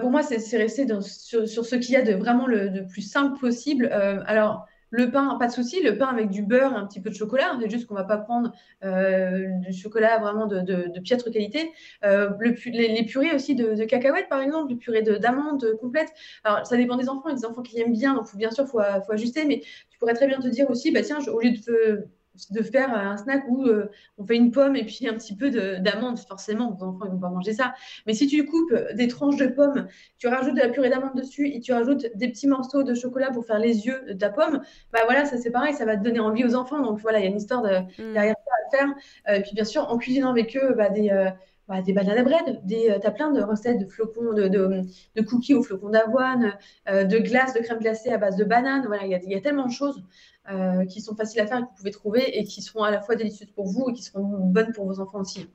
[0.00, 3.38] Pour moi, c'est rester sur, ce qu'il y a de vraiment le de plus simple
[3.38, 3.86] possible.
[4.26, 7.14] alors, le pain, pas de souci, le pain avec du beurre un petit peu de
[7.14, 7.56] chocolat.
[7.60, 8.52] C'est juste qu'on ne va pas prendre
[8.84, 11.72] euh, du chocolat vraiment de, piètre qualité.
[12.04, 16.12] Euh, le, les, purées aussi de, cacahuètes, par exemple, les purées d'amandes complètes.
[16.44, 17.28] Alors, ça dépend des enfants.
[17.28, 19.44] Il des enfants qui aiment bien, donc bien sûr, il faut, faut, ajuster.
[19.44, 22.08] Mais tu pourrais très bien te dire aussi, bah, tiens, au lieu de
[22.50, 25.50] de faire un snack où euh, on fait une pomme et puis un petit peu
[25.50, 27.74] d'amande, forcément, vos enfants ne vont pas manger ça.
[28.06, 29.86] Mais si tu coupes des tranches de pommes,
[30.18, 33.30] tu rajoutes de la purée d'amande dessus et tu rajoutes des petits morceaux de chocolat
[33.30, 36.02] pour faire les yeux de ta pomme, bah voilà, ça c'est pareil, ça va te
[36.02, 36.80] donner envie aux enfants.
[36.80, 38.12] Donc voilà, il y a une histoire de, mm.
[38.12, 38.94] derrière ça à faire.
[39.28, 41.30] Euh, et puis bien sûr, en cuisinant avec eux, bah, des, euh,
[41.68, 45.54] bah, des bananes à bread, des, as plein de recettes de flocons, de, de, cookies
[45.54, 46.54] aux flocons d'avoine,
[46.86, 48.84] de glace, de crème glacée à base de bananes.
[48.86, 50.02] Voilà, il y a, y a tellement de choses.
[50.50, 52.90] Euh, qui sont faciles à faire et que vous pouvez trouver et qui seront à
[52.90, 55.46] la fois délicieuses pour vous et qui seront bonnes pour vos enfants aussi.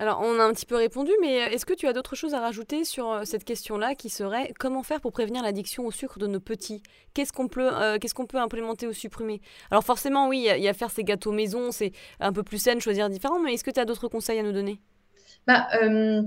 [0.00, 2.40] Alors, on a un petit peu répondu, mais est-ce que tu as d'autres choses à
[2.40, 6.26] rajouter sur euh, cette question-là qui serait comment faire pour prévenir l'addiction au sucre de
[6.26, 6.82] nos petits?
[7.14, 10.68] Qu'est-ce qu'on peut, euh, qu'est-ce qu'on peut implémenter ou supprimer Alors, forcément, oui, il y,
[10.68, 13.70] a faire ces gâteaux maison, c'est un peu plus sain, choisir différent, mais est-ce que
[13.70, 14.80] tu as d'autres conseils à nous donner?
[15.46, 16.22] Bah, euh,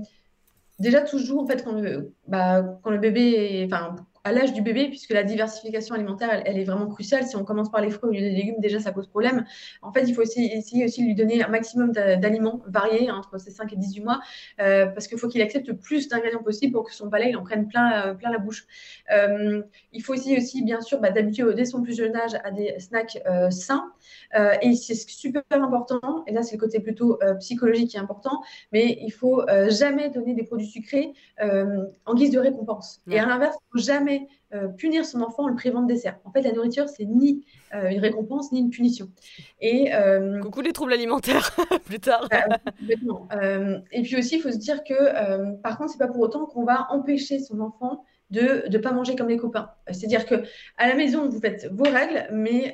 [0.78, 3.96] Déjà, toujours, en fait, quand le, bah, quand le bébé est, enfin,
[4.28, 7.24] à l'âge du bébé, puisque la diversification alimentaire, elle, est vraiment cruciale.
[7.24, 9.46] Si on commence par les fruits ou les légumes, déjà, ça pose problème.
[9.80, 13.38] En fait, il faut aussi, essayer aussi de lui donner un maximum d'aliments variés entre
[13.38, 14.20] ses 5 et 18 mois,
[14.60, 17.36] euh, parce qu'il faut qu'il accepte le plus d'ingrédients possible pour que son palais il
[17.36, 18.66] en prenne plein, euh, plein la bouche.
[19.10, 19.62] Euh,
[19.92, 22.78] il faut aussi, aussi bien sûr, bah, d'habituer dès son plus jeune âge à des
[22.78, 23.18] snacks
[23.50, 23.90] sains.
[24.60, 28.98] et c'est super important, et là, c'est le côté plutôt psychologique qui est important, mais
[29.00, 33.00] il faut jamais donner des produits sucrés en guise de récompense.
[33.10, 34.17] Et à l'inverse, il faut jamais
[34.54, 36.18] euh, punir son enfant en le privant de dessert.
[36.24, 39.10] En fait, la nourriture, c'est ni euh, une récompense ni une punition.
[39.60, 41.54] Et, euh, Coucou les troubles alimentaires,
[41.84, 42.28] plus tard.
[43.92, 46.64] et puis aussi, il faut se dire que, par contre, c'est pas pour autant qu'on
[46.64, 49.70] va empêcher son enfant de ne pas manger comme les copains.
[49.90, 50.42] C'est-à-dire que
[50.76, 52.72] à la maison, vous faites vos règles, mais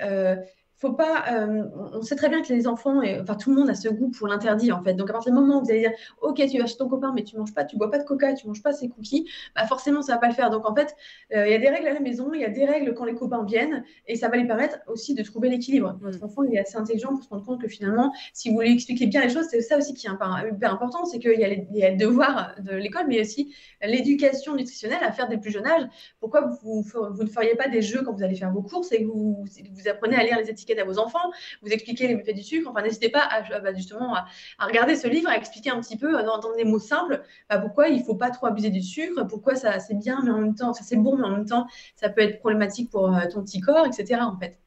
[0.84, 1.24] faut pas.
[1.32, 3.88] Euh, on sait très bien que les enfants, et, enfin tout le monde a ce
[3.88, 4.94] goût pour l'interdit en fait.
[4.94, 7.12] Donc à partir du moment où vous allez dire, ok, tu vas chez ton copain,
[7.14, 9.66] mais tu manges pas, tu bois pas de coca, tu manges pas ses cookies, bah
[9.66, 10.50] forcément ça va pas le faire.
[10.50, 10.94] Donc en fait,
[11.34, 13.04] euh, il y a des règles à la maison, il y a des règles quand
[13.04, 15.96] les copains viennent, et ça va lui permettre aussi de trouver l'équilibre.
[16.00, 16.24] Votre mm.
[16.24, 19.06] enfant il est assez intelligent pour se rendre compte que finalement, si vous lui expliquez
[19.06, 21.96] bien les choses, c'est ça aussi qui est hyper important, c'est qu'il y, a le
[21.96, 25.86] devoir de l'école, mais aussi l'éducation nutritionnelle à faire dès le plus jeune âge.
[26.20, 29.02] Pourquoi vous, vous, ne feriez pas des jeux quand vous allez faire vos courses et
[29.02, 31.30] que vous, vous apprenez à lire les étiquettes à vos enfants,
[31.62, 32.70] vous expliquez les méfaits du sucre.
[32.70, 34.26] Enfin, n'hésitez pas à, bah, justement à,
[34.60, 37.88] regarder ce livre, à expliquer un petit peu euh, dans, des mots simples bah, pourquoi
[37.88, 40.54] il ne faut pas trop abuser du sucre, pourquoi ça c'est bien, mais en même
[40.54, 43.42] temps, ça c'est bon, mais en même temps, ça peut être problématique pour euh, ton
[43.42, 44.20] petit corps, etc.
[44.22, 44.58] En fait.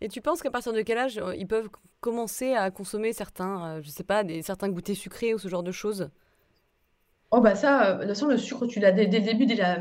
[0.00, 1.68] Et tu penses qu'à partir de quel âge euh, ils peuvent
[2.00, 5.72] commencer à consommer certains, je sais pas, des, certains goûters sucrés ou ce genre de
[5.72, 6.10] choses?
[7.30, 9.78] Oh bah ça, de toute façon, le sucre, tu l'as dès, dès, le début déjà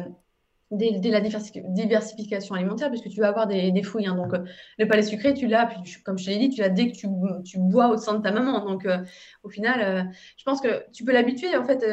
[0.72, 4.08] dès, la diversification alimentaire, puisque tu vas avoir des, des fouilles.
[4.08, 4.16] Hein.
[4.16, 4.40] Donc, euh,
[4.78, 5.70] le palais sucré, tu l'as,
[6.04, 7.08] comme je te l'ai dit, tu l'as dès que tu,
[7.44, 8.66] tu, bois au sein de ta maman.
[8.66, 8.98] Donc, euh,
[9.44, 10.04] au final, euh,
[10.38, 11.86] je pense que tu peux l'habituer en fait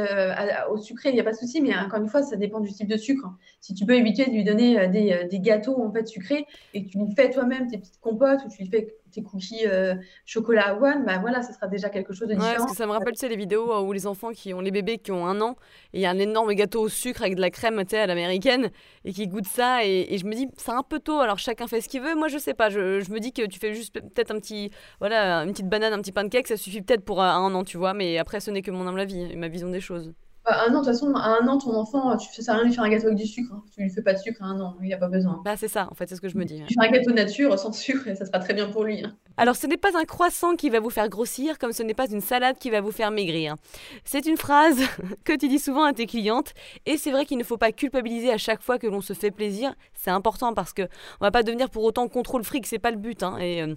[0.70, 2.72] au sucré, il n'y a pas de souci, mais encore une fois, ça dépend du
[2.72, 3.28] type de sucre.
[3.60, 6.90] Si tu peux éviter de lui donner des, des, gâteaux en fait sucrés et que
[6.90, 9.94] tu lui fais toi-même tes petites compotes ou tu lui fais tes cookies euh,
[10.24, 12.50] chocolat à one, bah voilà, ça sera déjà quelque chose de différent.
[12.50, 14.60] Ouais, parce que ça me rappelle, tu sais, les vidéos où les enfants qui ont
[14.60, 15.56] les bébés qui ont un an
[15.92, 17.98] et il y a un énorme gâteau au sucre avec de la crème, tu sais,
[17.98, 18.70] à l'américaine
[19.04, 21.80] et qui goûtent ça et, je me dis, c'est un peu tôt, alors chacun fait
[21.80, 22.14] ce qu'il veut.
[22.14, 24.70] Moi, je sais pas, je, je, me dis que tu fais juste peut-être un petit,
[24.98, 27.94] voilà, une petite banane, un petit pancake, ça suffit peut-être pour un an, tu vois,
[27.94, 30.12] mais après, ce n'est que mon âme la vie, ma vision des choses.
[30.44, 32.64] Bah, un an, de toute façon, à un an, ton enfant, tu fais ça rien
[32.64, 33.52] lui faire un gâteau avec du sucre.
[33.52, 33.62] Hein.
[33.74, 35.42] Tu lui fais pas de sucre à un an, il n'y a pas besoin.
[35.44, 36.62] Bah, c'est ça, en fait, c'est ce que je me dis.
[36.66, 39.04] Tu fais un gâteau nature sans sucre et ça sera très bien pour lui.
[39.04, 39.14] Hein.
[39.36, 42.10] Alors, ce n'est pas un croissant qui va vous faire grossir, comme ce n'est pas
[42.10, 43.56] une salade qui va vous faire maigrir.
[44.04, 44.78] C'est une phrase
[45.24, 46.54] que tu dis souvent à tes clientes,
[46.86, 49.30] et c'est vrai qu'il ne faut pas culpabiliser à chaque fois que l'on se fait
[49.30, 49.74] plaisir.
[49.92, 50.82] C'est important parce que
[51.20, 53.22] on va pas devenir pour autant contrôle fric, c'est pas le but.
[53.22, 53.36] Hein.
[53.38, 53.74] et euh,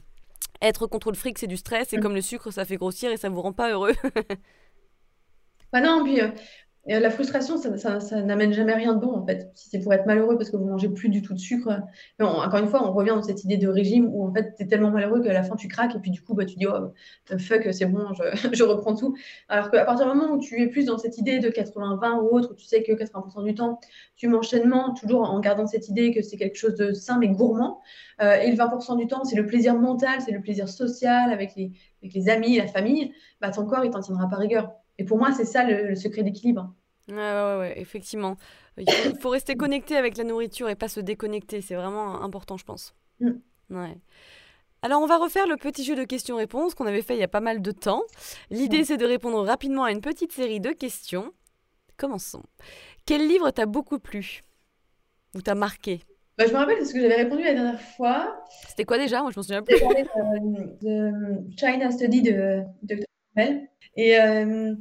[0.62, 2.02] être contrôle fric, c'est du stress, et mm.
[2.02, 3.94] comme le sucre, ça fait grossir et ça vous rend pas heureux.
[5.74, 9.50] bah non, puis euh, la frustration, ça, n'amène jamais rien de bon, en fait.
[9.56, 11.82] Si c'est pour être malheureux parce que vous mangez plus du tout de sucre.
[12.20, 14.68] encore une fois, on revient dans cette idée de régime où, en fait, tu es
[14.68, 16.94] tellement malheureux qu'à la fin, tu craques et puis du coup, bah, tu dis, oh,
[17.38, 18.08] fuck, c'est bon,
[18.52, 19.16] je, reprends tout.
[19.48, 22.36] Alors qu'à partir du moment où tu es plus dans cette idée de 80-20 ou
[22.36, 23.80] autre, où tu sais que 80% du temps,
[24.18, 27.30] tu manges sainement, toujours en gardant cette idée que c'est quelque chose de sain mais
[27.30, 27.82] gourmand.
[28.22, 31.56] Euh, et le 20% du temps, c'est le plaisir mental, c'est le plaisir social avec
[31.56, 34.83] les, avec les amis, la famille, bah, ton corps, il t'en tiendra pas rigueur.
[35.00, 36.74] Et pour moi, c'est ça le, secret d'équilibre.
[37.10, 38.38] Ouais, ouais, ouais, effectivement.
[38.78, 38.88] Il
[39.20, 41.62] faut, rester connecté avec la nourriture et pas se déconnecter.
[41.62, 42.96] C'est vraiment important, je pense.
[43.20, 43.32] Mm.
[43.72, 43.98] Ouais.
[44.82, 47.30] Alors, on va refaire le petit jeu de questions-réponses qu'on avait fait il y a
[47.30, 48.04] pas mal de temps.
[48.50, 51.34] L'idée, c'est de répondre rapidement à une petite série de questions.
[51.98, 52.44] Commençons.
[53.06, 54.42] Quel livre t'a beaucoup plu?
[55.36, 56.02] Ou t'a marqué?
[56.38, 58.44] Bah, Je me rappelle de ce que j'avais répondu la dernière fois.
[58.68, 59.22] C'était quoi déjà?
[59.22, 59.80] Moi, je m'en souviens plus.
[59.80, 63.06] de, de, China Study de Dr.
[63.96, 64.74] Et euh,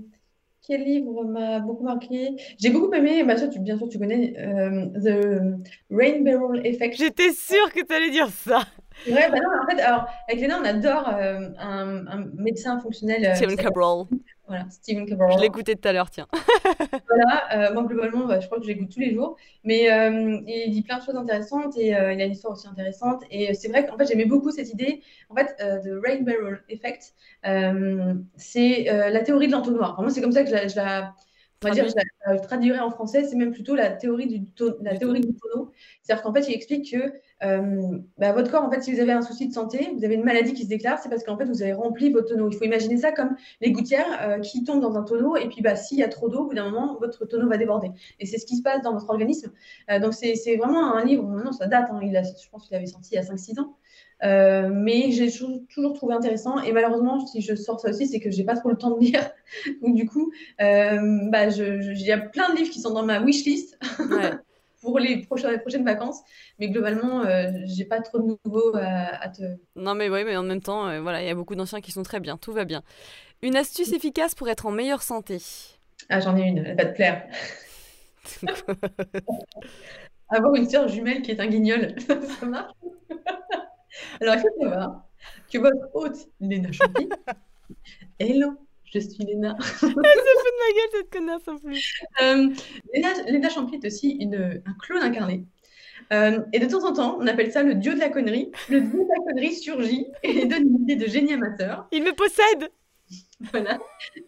[0.67, 2.37] quel livre m'a beaucoup marqué?
[2.59, 5.59] J'ai beaucoup aimé, bah, tu, bien sûr, tu connais euh, The
[5.91, 6.97] Rain Barrel Effect.
[6.97, 8.63] J'étais sûre que tu allais dire ça.
[9.07, 13.33] Ouais, bah non, en fait, alors, avec Léna, on adore euh, un, un, médecin fonctionnel.
[13.57, 14.05] Cabral.
[14.53, 15.33] Voilà, Stephen Cabral.
[15.33, 16.27] Je l'écoutais tout à l'heure, tiens.
[17.09, 19.39] voilà, euh, moi, globalement, bah, je crois que j'écoute tous les jours.
[19.65, 22.69] Mais euh, il dit plein de choses intéressantes et euh, il a une histoire aussi
[22.69, 23.23] intéressante.
[23.31, 25.01] Et c'est vrai qu'en fait, j'aimais beaucoup cette idée.
[25.31, 27.15] En fait, de Rain Barrel Effect,
[28.37, 29.99] c'est la théorie de l'entonnoir.
[29.99, 31.15] moi, c'est comme ça que je la,
[31.65, 34.47] on va dire, je traduirais en français, c'est même plutôt la théorie du,
[34.83, 35.73] la théorie du tonneau.
[36.03, 39.13] C'est-à-dire qu'en fait, il explique que euh, bah, votre corps, en fait, si vous avez
[39.13, 41.45] un souci de santé, vous avez une maladie qui se déclare, c'est parce qu'en fait,
[41.45, 42.49] vous avez rempli votre tonneau.
[42.51, 45.63] Il faut imaginer ça comme les gouttières euh, qui tombent dans un tonneau, et puis
[45.63, 47.91] bah, s'il y a trop d'eau, au bout d'un moment, votre tonneau va déborder.
[48.21, 49.53] Et c'est ce qui se passe dans votre organisme.
[49.91, 52.77] Euh, donc, c'est vraiment un livre, maintenant, ça date, hein, il a, je pense qu'il
[52.77, 53.77] avait sorti il y a 5-6 ans.
[54.25, 55.31] Euh, mais j'ai
[55.69, 56.61] toujours, trouvé intéressant.
[56.63, 59.01] Et malheureusement, si je sors ça aussi, c'est que j'ai pas trop le temps de
[59.01, 59.31] lire.
[59.83, 63.21] Donc, du coup, euh, bah, il y a plein de livres qui sont dans ma
[63.21, 63.79] wishlist
[64.83, 66.21] pour les prochaines, prochaines vacances.
[66.59, 69.43] Mais globalement, euh, j'ai pas trop de nouveaux à, te.
[69.77, 71.93] Non, mais oui, mais en même temps, euh, voilà, il y a beaucoup d'anciens qui
[71.93, 72.37] sont très bien.
[72.37, 72.83] Tout va bien.
[73.41, 75.39] Une astuce efficace pour être en meilleure santé?
[76.09, 76.59] Ah, j'en ai une.
[76.59, 77.27] Elle va te plaire.
[80.29, 81.95] Avoir une sœur jumelle qui est un guignol,
[82.41, 82.73] ça marche?
[84.21, 85.05] Alors, il faut savoir
[85.53, 87.09] que votre hôte, Léna Champi,
[88.19, 88.57] hello,
[88.93, 89.57] je suis Léna.
[89.61, 92.03] Elle s'est fait de ma gueule, cette connasse en plus.
[92.23, 92.49] Euh,
[93.29, 95.45] Léna, Champi est aussi une, un clone incarné.
[96.13, 98.51] Euh, et de temps en temps, on appelle ça le dieu de la connerie.
[98.69, 101.87] Le dieu de la connerie surgit et donne une idée de génie amateur.
[101.93, 102.71] Il me possède
[103.53, 103.79] Voilà.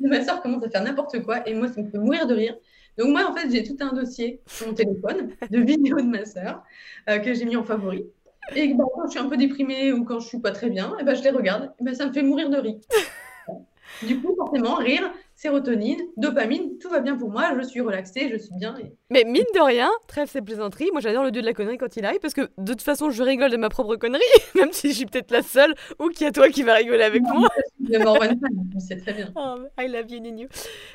[0.00, 2.56] ma soeur commence à faire n'importe quoi et moi, ça me fait mourir de rire.
[2.96, 6.24] Donc moi, en fait, j'ai tout un dossier sur mon téléphone de vidéos de ma
[6.24, 6.62] soeur
[7.10, 8.06] euh, que j'ai mis en favori.
[8.54, 10.96] Et bah, quand je suis un peu déprimée ou quand je suis pas très bien,
[11.00, 11.72] et ben, je les regarde.
[11.80, 12.76] Et ben, ça me fait mourir de rire.
[14.02, 15.10] Du coup, forcément, rire,
[15.44, 18.74] sérotonine, dopamine, tout va bien pour moi, je suis relaxée, je suis bien.
[19.10, 21.98] Mais mine de rien, trêve ces plaisanteries, moi j'adore le dieu de la connerie quand
[21.98, 24.22] il arrive parce que de toute façon je rigole de ma propre connerie,
[24.54, 27.02] même si je suis peut-être la seule ou qu'il y a toi qui va rigoler
[27.02, 27.50] avec moi.
[28.78, 29.32] c'est très bien.
[29.36, 30.48] Oh, I love you,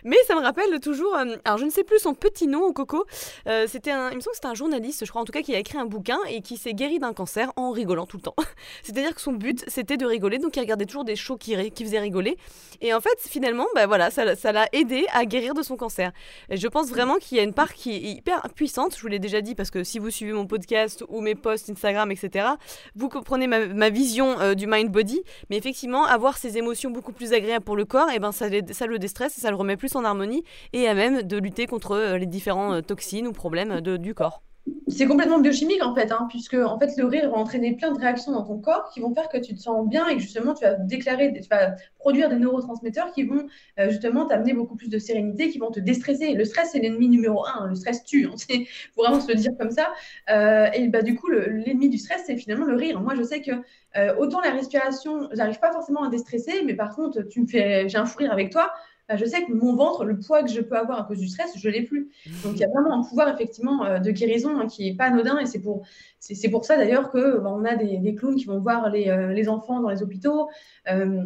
[0.04, 2.74] Mais ça me rappelle toujours, euh, alors je ne sais plus son petit nom au
[2.74, 3.06] coco,
[3.48, 5.42] euh, c'était un, il me semble que c'était un journaliste, je crois en tout cas,
[5.42, 8.24] qui a écrit un bouquin et qui s'est guéri d'un cancer en rigolant tout le
[8.24, 8.36] temps.
[8.84, 11.84] C'est-à-dire que son but c'était de rigoler, donc il regardait toujours des shows qui, qui
[11.84, 12.38] faisaient rigoler.
[12.82, 16.12] Et en fait, finalement, bah voilà, ça ça l'a aidé à guérir de son cancer.
[16.50, 19.08] Et je pense vraiment qu'il y a une part qui est hyper puissante, je vous
[19.08, 22.48] l'ai déjà dit, parce que si vous suivez mon podcast ou mes posts Instagram, etc.,
[22.96, 27.66] vous comprenez ma, vision euh, du mind-body, mais effectivement, avoir ces émotions beaucoup plus agréables
[27.66, 30.04] pour le corps, et eh ben ça, le déstresse et ça le remet plus en
[30.04, 34.14] harmonie, et à même de lutter contre euh, les différents euh, toxines ou problèmes du
[34.14, 34.42] corps
[34.88, 38.00] c'est complètement biochimique en fait, hein, puisque en fait le rire va entraîner plein de
[38.00, 40.54] réactions dans ton corps qui vont faire que tu te sens bien et que justement
[40.54, 43.48] tu vas déclarer, tu vas produire des neurotransmetteurs qui vont
[43.80, 46.34] euh, justement t'amener beaucoup plus de sérénité, qui vont te déstresser.
[46.34, 49.36] Le stress c'est l'ennemi numéro un, le stress tue, hein, c'est faut vraiment se le
[49.36, 49.90] dire comme ça.
[50.30, 53.00] Euh, et bah du coup l'ennemi du stress c'est finalement le rire.
[53.02, 53.52] Moi je sais que
[53.98, 57.88] euh, autant la respiration, j'arrive pas forcément à déstresser, mais par contre tu me fais,
[57.90, 58.72] j'ai un fou rire avec toi,
[59.10, 61.28] bah, je sais que mon ventre, le poids que je peux avoir à cause du
[61.28, 62.12] stress, je ne l'ai plus.
[62.44, 65.06] Donc il y a vraiment un pouvoir effectivement euh, de guérison hein, qui n'est pas
[65.06, 65.82] anodin et c'est pour,
[66.20, 69.10] c'est, pour ça d'ailleurs que bah, on a des, des, clowns qui vont voir les,
[69.10, 70.48] euh, les enfants dans les hôpitaux.
[70.92, 71.26] Euh,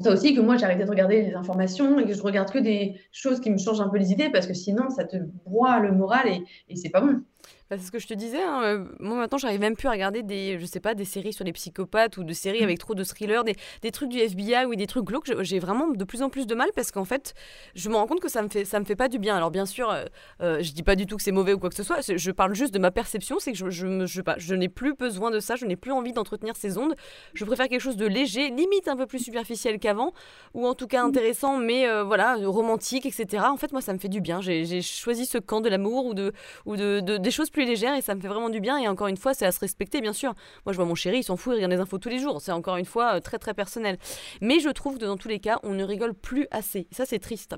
[0.00, 2.60] Ça aussi que moi j'ai arrêté de regarder les informations et que je regarde que
[2.60, 5.80] des choses qui me changent un peu les idées parce que sinon ça te broie
[5.80, 7.22] le moral et, et c'est pas bon.
[7.70, 8.42] Bah, c'est ce que je te disais.
[8.42, 11.32] Hein, euh, moi, maintenant, j'arrive même plus à regarder des, je sais pas, des séries
[11.32, 12.64] sur les psychopathes ou des séries mm.
[12.64, 15.30] avec trop de thrillers, des, des, trucs du FBI ou des trucs glauques.
[15.42, 17.32] J'ai vraiment de plus en plus de mal parce qu'en fait,
[17.76, 19.36] je me rends compte que ça me fait, ça me fait pas du bien.
[19.36, 20.04] Alors, bien sûr, euh,
[20.42, 22.00] euh, je dis pas du tout que c'est mauvais ou quoi que ce soit.
[22.00, 23.36] Je parle juste de ma perception.
[23.38, 25.54] C'est que je, je, je, je n'ai plus besoin de ça.
[25.54, 26.96] Je n'ai plus envie d'entretenir ces ondes.
[27.34, 30.12] Je préfère quelque chose de léger, limite un peu plus superficiel qu'avant,
[30.54, 33.44] ou en tout cas intéressant, mais voilà, romantique, etc.
[33.46, 34.40] En fait, moi, ça me fait du bien.
[34.40, 36.32] J'ai choisi ce camp de l'amour ou de,
[36.66, 38.78] ou de, de, des choses plus légère et ça me fait vraiment du bien.
[38.78, 40.34] Et encore une fois, c'est à se respecter, bien sûr.
[40.66, 42.40] Moi, je vois mon chéri, il s'en fout, il regarde les infos tous les jours.
[42.40, 43.98] C'est encore une fois euh, très très personnel.
[44.40, 46.86] Mais je trouve que dans tous les cas, on ne rigole plus assez.
[46.90, 47.56] ça, c'est triste.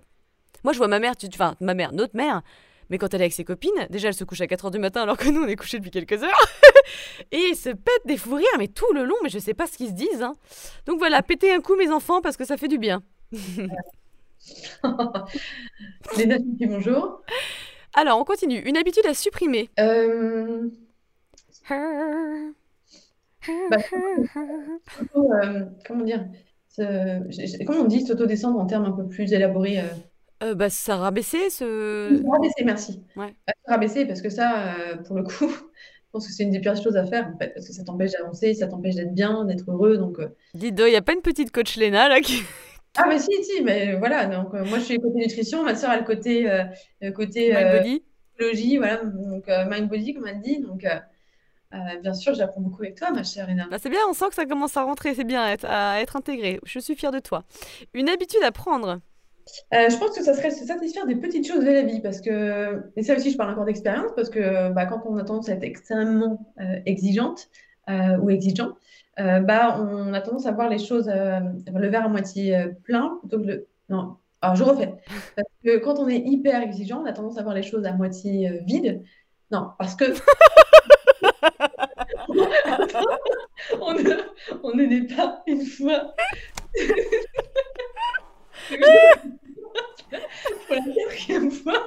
[0.64, 2.42] Moi, je vois ma mère, tu, enfin, ma mère, notre mère,
[2.92, 5.02] mais quand elle est avec ses copines, déjà elle se couche à 4h du matin
[5.02, 6.46] alors que nous on est couché depuis quelques heures.
[7.32, 9.78] et se pète des fous rires, mais tout le long, mais je sais pas ce
[9.78, 10.22] qu'ils se disent.
[10.22, 10.34] Hein.
[10.86, 13.02] Donc voilà, pétez un coup mes enfants parce que ça fait du bien.
[16.60, 17.22] Bonjour.
[17.94, 18.58] Alors, on continue.
[18.60, 19.70] Une habitude à supprimer.
[19.78, 20.68] Euh...
[23.70, 23.76] Bah,
[25.16, 26.26] euh, comment dire
[26.76, 29.84] Comment on dit s'auto-descendre en termes un peu plus élaborés euh?
[30.42, 32.22] Euh, bah, ça rabaisser ce.
[32.28, 33.02] Rabaisser, merci.
[33.16, 33.34] Ouais.
[33.66, 34.74] Rabaisser, parce que ça,
[35.06, 37.52] pour le coup, je pense que c'est une des pires choses à faire, en fait,
[37.54, 39.98] parce que ça t'empêche d'avancer, ça t'empêche d'être bien, d'être heureux.
[39.98, 40.18] Donc,
[40.54, 42.42] Dis il n'y a pas une petite coach Léna là qui.
[42.96, 44.26] Ah, mais si, si, mais voilà.
[44.26, 46.64] Donc, euh, moi, je suis côté nutrition, ma soeur a le côté, euh,
[47.14, 48.02] côté euh, Mind
[48.38, 48.76] body.
[48.76, 48.96] voilà.
[49.04, 50.60] Donc, mind body, comme elle dit.
[50.60, 50.86] Donc,
[52.02, 53.66] bien sûr, j'apprends beaucoup avec toi, ma chère Réna.
[53.70, 56.00] Bah, c'est bien, on sent que ça commence à rentrer, c'est bien, à être, à
[56.00, 56.60] être intégré.
[56.64, 57.44] Je suis fière de toi.
[57.94, 59.00] Une habitude à prendre?
[59.72, 62.82] Je pense que ça serait se satisfaire des petites choses de la vie, parce que,
[62.96, 65.52] et ça aussi, je parle encore d'expérience, parce que bah, quand on a tendance à
[65.52, 66.52] être extrêmement
[66.84, 67.48] exigeante
[67.88, 68.74] ou exigeant,
[69.20, 71.40] euh, bah, on a tendance à voir les choses, euh,
[71.74, 73.68] le verre à moitié euh, plein plutôt que le.
[73.88, 74.94] Non, Alors, je refais.
[75.36, 77.92] Parce que quand on est hyper exigeant, on a tendance à voir les choses à
[77.92, 79.02] moitié euh, vides.
[79.50, 80.04] Non, parce que.
[83.80, 84.22] on, ne,
[84.62, 84.72] on
[85.14, 86.14] pas une fois.
[90.66, 91.86] Pour la quatrième fois.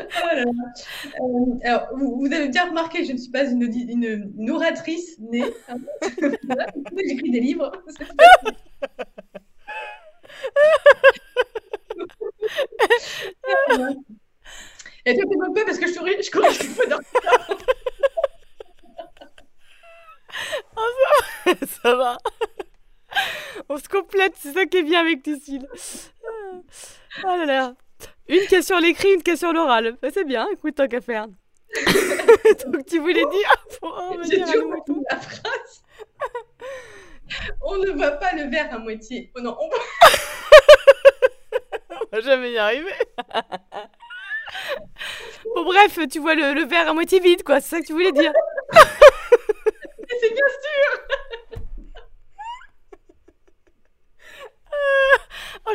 [0.00, 0.44] Oh là.
[0.44, 5.44] Euh, alors, vous, avez bien remarqué je ne suis pas une, oratrice née.
[5.68, 5.76] hein.
[7.06, 7.70] J'écris des livres.
[15.04, 17.00] Et toi, t'es un peu parce que je souris, je corrige un peu dans
[21.82, 22.18] ça va.
[23.68, 25.68] On se complète, c'est ça qui est bien avec Lucille.
[27.24, 27.74] Oh là là.
[28.32, 29.98] Une est sur l'écrit, une qui est sur l'oral.
[30.00, 31.26] Bah, c'est bien, écoute, tant qu'à faire.
[32.66, 35.82] Donc tu voulais dire pour en revenir à compris la phrase.
[37.60, 39.30] On ne voit pas le verre à moitié.
[39.36, 39.68] Oh non, On
[42.12, 42.94] va jamais y arriver.
[45.54, 47.60] bon bref, tu vois le, le verre à moitié vide, quoi.
[47.60, 48.32] C'est ça que tu voulais dire.
[50.08, 51.02] c'est bien sûr.
[55.66, 55.74] Oh,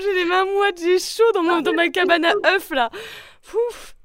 [0.75, 2.89] j'ai chaud dans, mon, dans ma cabane à œufs, là.
[3.53, 3.95] Ouf.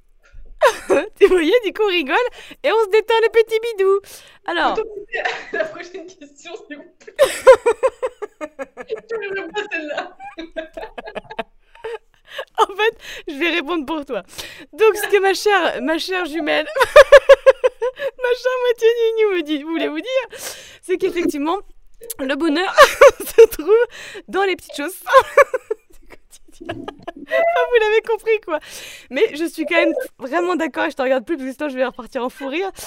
[1.18, 2.16] tu voyais, du coup, on rigole
[2.62, 4.00] et on se détend les petits bidous.
[4.46, 4.78] Alors,
[5.52, 7.14] La prochaine question, s'il vous plaît.
[8.40, 10.16] Je ne pas celle-là.
[12.58, 12.96] en fait,
[13.28, 14.22] je vais répondre pour toi.
[14.72, 16.66] Donc, ce que ma chère, ma chère jumelle,
[17.86, 20.38] ma chère moitié Nini me dit, voulait vous dire,
[20.80, 21.58] c'est qu'effectivement,
[22.18, 22.74] le bonheur
[23.20, 23.86] se trouve
[24.28, 25.68] dans les petites choses simples
[26.00, 26.22] du quotidien.
[26.50, 28.58] Enfin, vous l'avez compris, quoi.
[29.10, 31.68] Mais je suis quand même vraiment d'accord et je te regarde plus parce que sinon
[31.68, 32.70] je vais repartir en fou rire.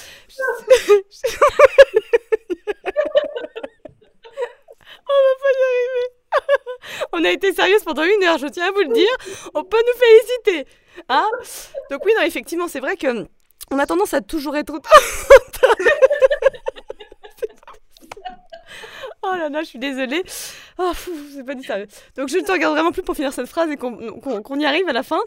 [5.08, 6.10] On va pas y arriver.
[7.14, 9.16] On a été sérieuse pendant une heure, je tiens à vous le dire.
[9.54, 10.68] On peut nous féliciter.
[11.10, 11.28] Hein
[11.92, 13.28] Donc oui, non, effectivement, c'est vrai que
[13.72, 14.90] on a tendance à toujours être autant.
[19.28, 20.24] Oh là là, je suis désolée.
[20.78, 20.92] Oh,
[21.34, 21.88] c'est pas dit sérieux.
[22.18, 24.88] Donc je ne te regarde vraiment plus pour finir cette phrase et qu'on y arrive
[24.90, 25.20] à la fin.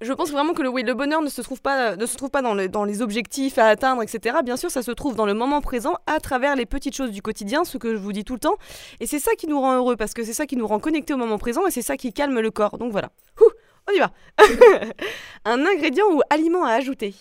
[0.00, 2.30] Je pense vraiment que le, oui, le bonheur ne se trouve pas, ne se trouve
[2.30, 4.36] pas dans, le- dans les objectifs à atteindre, etc.
[4.44, 7.22] Bien sûr, ça se trouve dans le moment présent, à travers les petites choses du
[7.22, 8.56] quotidien, ce que je vous dis tout le temps.
[9.00, 11.12] Et c'est ça qui nous rend heureux, parce que c'est ça qui nous rend connectés
[11.12, 12.78] au moment présent, et c'est ça qui calme le corps.
[12.78, 13.10] Donc voilà.
[13.40, 13.50] Ouh,
[13.90, 14.12] on y va.
[15.44, 17.14] Un ingrédient ou aliment à ajouter?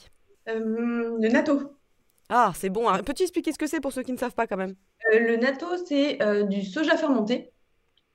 [0.48, 1.60] Euh, le natto.
[2.30, 2.90] Ah, c'est bon.
[2.90, 3.02] hein.
[3.04, 4.76] Peux-tu expliquer ce que c'est pour ceux qui ne savent pas quand même?
[5.14, 7.52] Euh, le natto, c'est euh, du soja fermenté.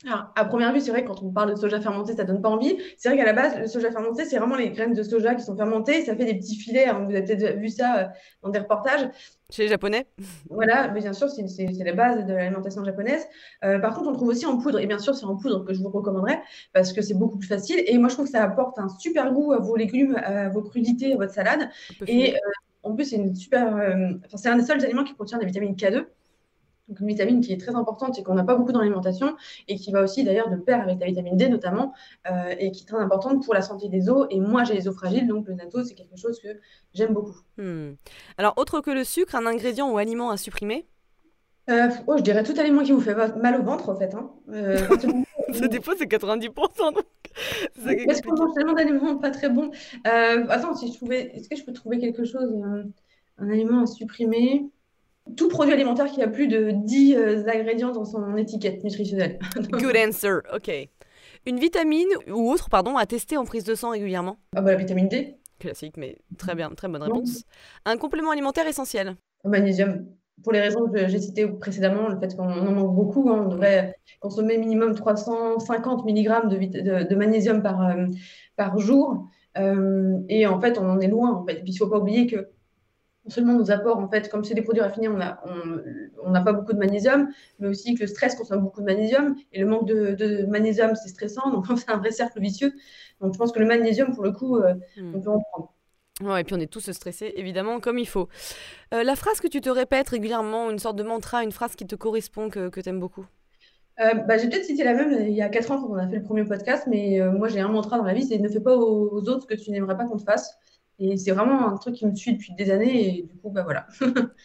[0.07, 2.40] Alors, à première vue, c'est vrai que quand on parle de soja fermenté, ça donne
[2.40, 2.79] pas envie.
[2.97, 5.42] C'est vrai qu'à la base, le soja fermenté, c'est vraiment les graines de soja qui
[5.42, 6.05] sont fermentées.
[6.05, 6.87] Ça fait des petits filets.
[6.87, 7.05] hein.
[7.05, 8.07] Vous avez peut-être vu ça euh,
[8.42, 9.09] dans des reportages.
[9.51, 10.07] Chez les Japonais?
[10.51, 13.27] Voilà, mais bien sûr, c'est c'est- c'est la base de l'alimentation japonaise.
[13.64, 14.79] Euh, par contre, on trouve aussi en poudre.
[14.79, 16.40] Et bien sûr, c'est en poudre que je vous recommanderais
[16.73, 17.83] parce que c'est beaucoup plus facile.
[17.87, 20.62] Et moi, je trouve que ça apporte un super goût à vos légumes, à vos
[20.62, 21.68] crudités, à votre salade.
[22.07, 22.38] Et euh,
[22.83, 26.07] en plus, euh, c'est un des seuls aliments qui contient la vitamine K2.
[26.88, 29.37] Donc, une vitamine qui est très importante et qu'on n'a pas beaucoup dans l'alimentation
[29.69, 31.93] et qui va aussi d'ailleurs de pair avec la vitamine D notamment
[32.31, 34.27] euh, et qui est très importante pour la santé des os.
[34.31, 36.49] Et moi, j'ai les os fragiles, donc le natto, c'est quelque chose que
[36.95, 37.37] j'aime beaucoup.
[37.59, 37.93] Hmm.
[38.38, 40.87] Alors, autre que le sucre, un ingrédient ou aliment à supprimer?
[41.69, 44.15] Euh, oh, je dirais tout aliment qui vous fait mal au ventre, en fait.
[44.15, 44.31] Hein.
[44.53, 44.79] Euh,
[45.53, 46.95] Ça dépend, c'est 90%.
[46.95, 47.05] Donc...
[48.07, 49.71] Parce qu'on mange tellement d'aliments pas très bons.
[50.07, 52.63] Euh, attends, si je trouvais, est-ce que je peux trouver quelque chose,
[53.39, 54.67] un aliment à supprimer?
[55.37, 59.39] Tout produit alimentaire qui a plus de 10 euh, ingrédients dans son étiquette nutritionnelle.
[59.71, 60.71] Good answer, ok.
[61.47, 64.39] Une vitamine ou autre, pardon, à tester en prise de sang régulièrement?
[64.57, 67.45] Ah bah, la vitamine D, Classique, mais très bien, très bonne réponse.
[67.85, 69.17] Un complément alimentaire essentiel?
[69.45, 70.07] magnésium.
[70.42, 73.48] Pour les raisons que j'ai citées précédemment, le fait qu'on en manque beaucoup, hein, on
[73.48, 78.07] devrait consommer minimum 350 mg de, vit- de, de magnésium par, euh,
[78.57, 79.27] par jour.
[79.59, 81.33] Euh, et en fait, on en est loin.
[81.35, 81.55] En fait.
[81.59, 82.37] Et puis, il ne faut pas oublier que
[83.24, 85.81] non seulement nos apports, en fait, comme c'est des produits raffinés, on a- on
[86.24, 89.37] on n'a pas beaucoup de magnésium, mais aussi que le stress consomme beaucoup de magnésium.
[89.53, 91.51] Et le manque de, de magnésium, c'est stressant.
[91.51, 92.72] Donc, c'est un vrai cercle vicieux.
[93.20, 95.14] Donc, je pense que le magnésium, pour le coup, euh, Hmm.
[95.14, 95.74] on peut en prendre.
[96.21, 98.29] Ouais, et puis on est tous stressés, évidemment, comme il faut.
[98.93, 101.87] Euh, la phrase que tu te répètes régulièrement, une sorte de mantra, une phrase qui
[101.87, 103.27] te correspond, que, que tu aimes beaucoup?
[104.01, 106.09] Euh, bah, j'ai peut-être cité la même il y a 4 ans quand on a
[106.09, 108.49] fait le premier podcast, mais euh, moi j'ai un mantra dans la vie, c'est ne
[108.49, 110.57] fais pas aux, aux autres ce que tu n'aimerais pas qu'on te fasse.
[111.01, 113.62] Et c'est vraiment un truc qui me suit depuis des années, et du coup, bah
[113.62, 113.87] voilà.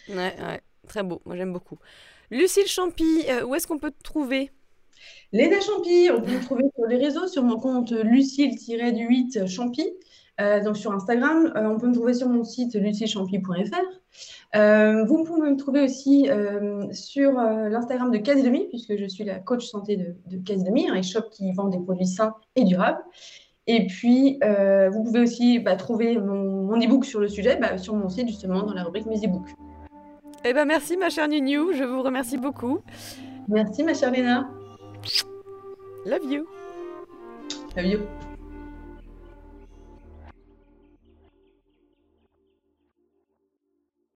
[0.10, 1.80] Ouais, ouais, très beau, moi j'aime beaucoup.
[2.30, 4.52] Lucille Champy, où est-ce qu'on peut te trouver?
[5.32, 9.48] Léna Champy, on peut me trouver sur les réseaux, sur mon compte Lucille-du-8
[10.40, 10.66] Champy.
[10.66, 11.54] donc sur Instagram.
[11.56, 15.06] on peut me trouver sur mon site luciechampi.fr.
[15.08, 16.30] vous pouvez me trouver aussi
[16.92, 21.00] sur l'Instagram de Quasi Demi, puisque je suis la coach santé de, de Demi, un
[21.00, 23.02] e-shop qui vend des produits sains et durables.
[23.68, 24.40] Et puis,
[24.92, 28.28] vous pouvez aussi bah, trouver mon, mon e-book sur le sujet bah, sur mon site,
[28.28, 29.50] justement, dans la rubrique Mes e-books.
[30.46, 32.80] Eh ben merci ma chère Nunu, je vous remercie beaucoup.
[33.48, 34.50] Merci ma chère Léna.
[36.06, 36.46] Love you.
[37.78, 38.00] Love you.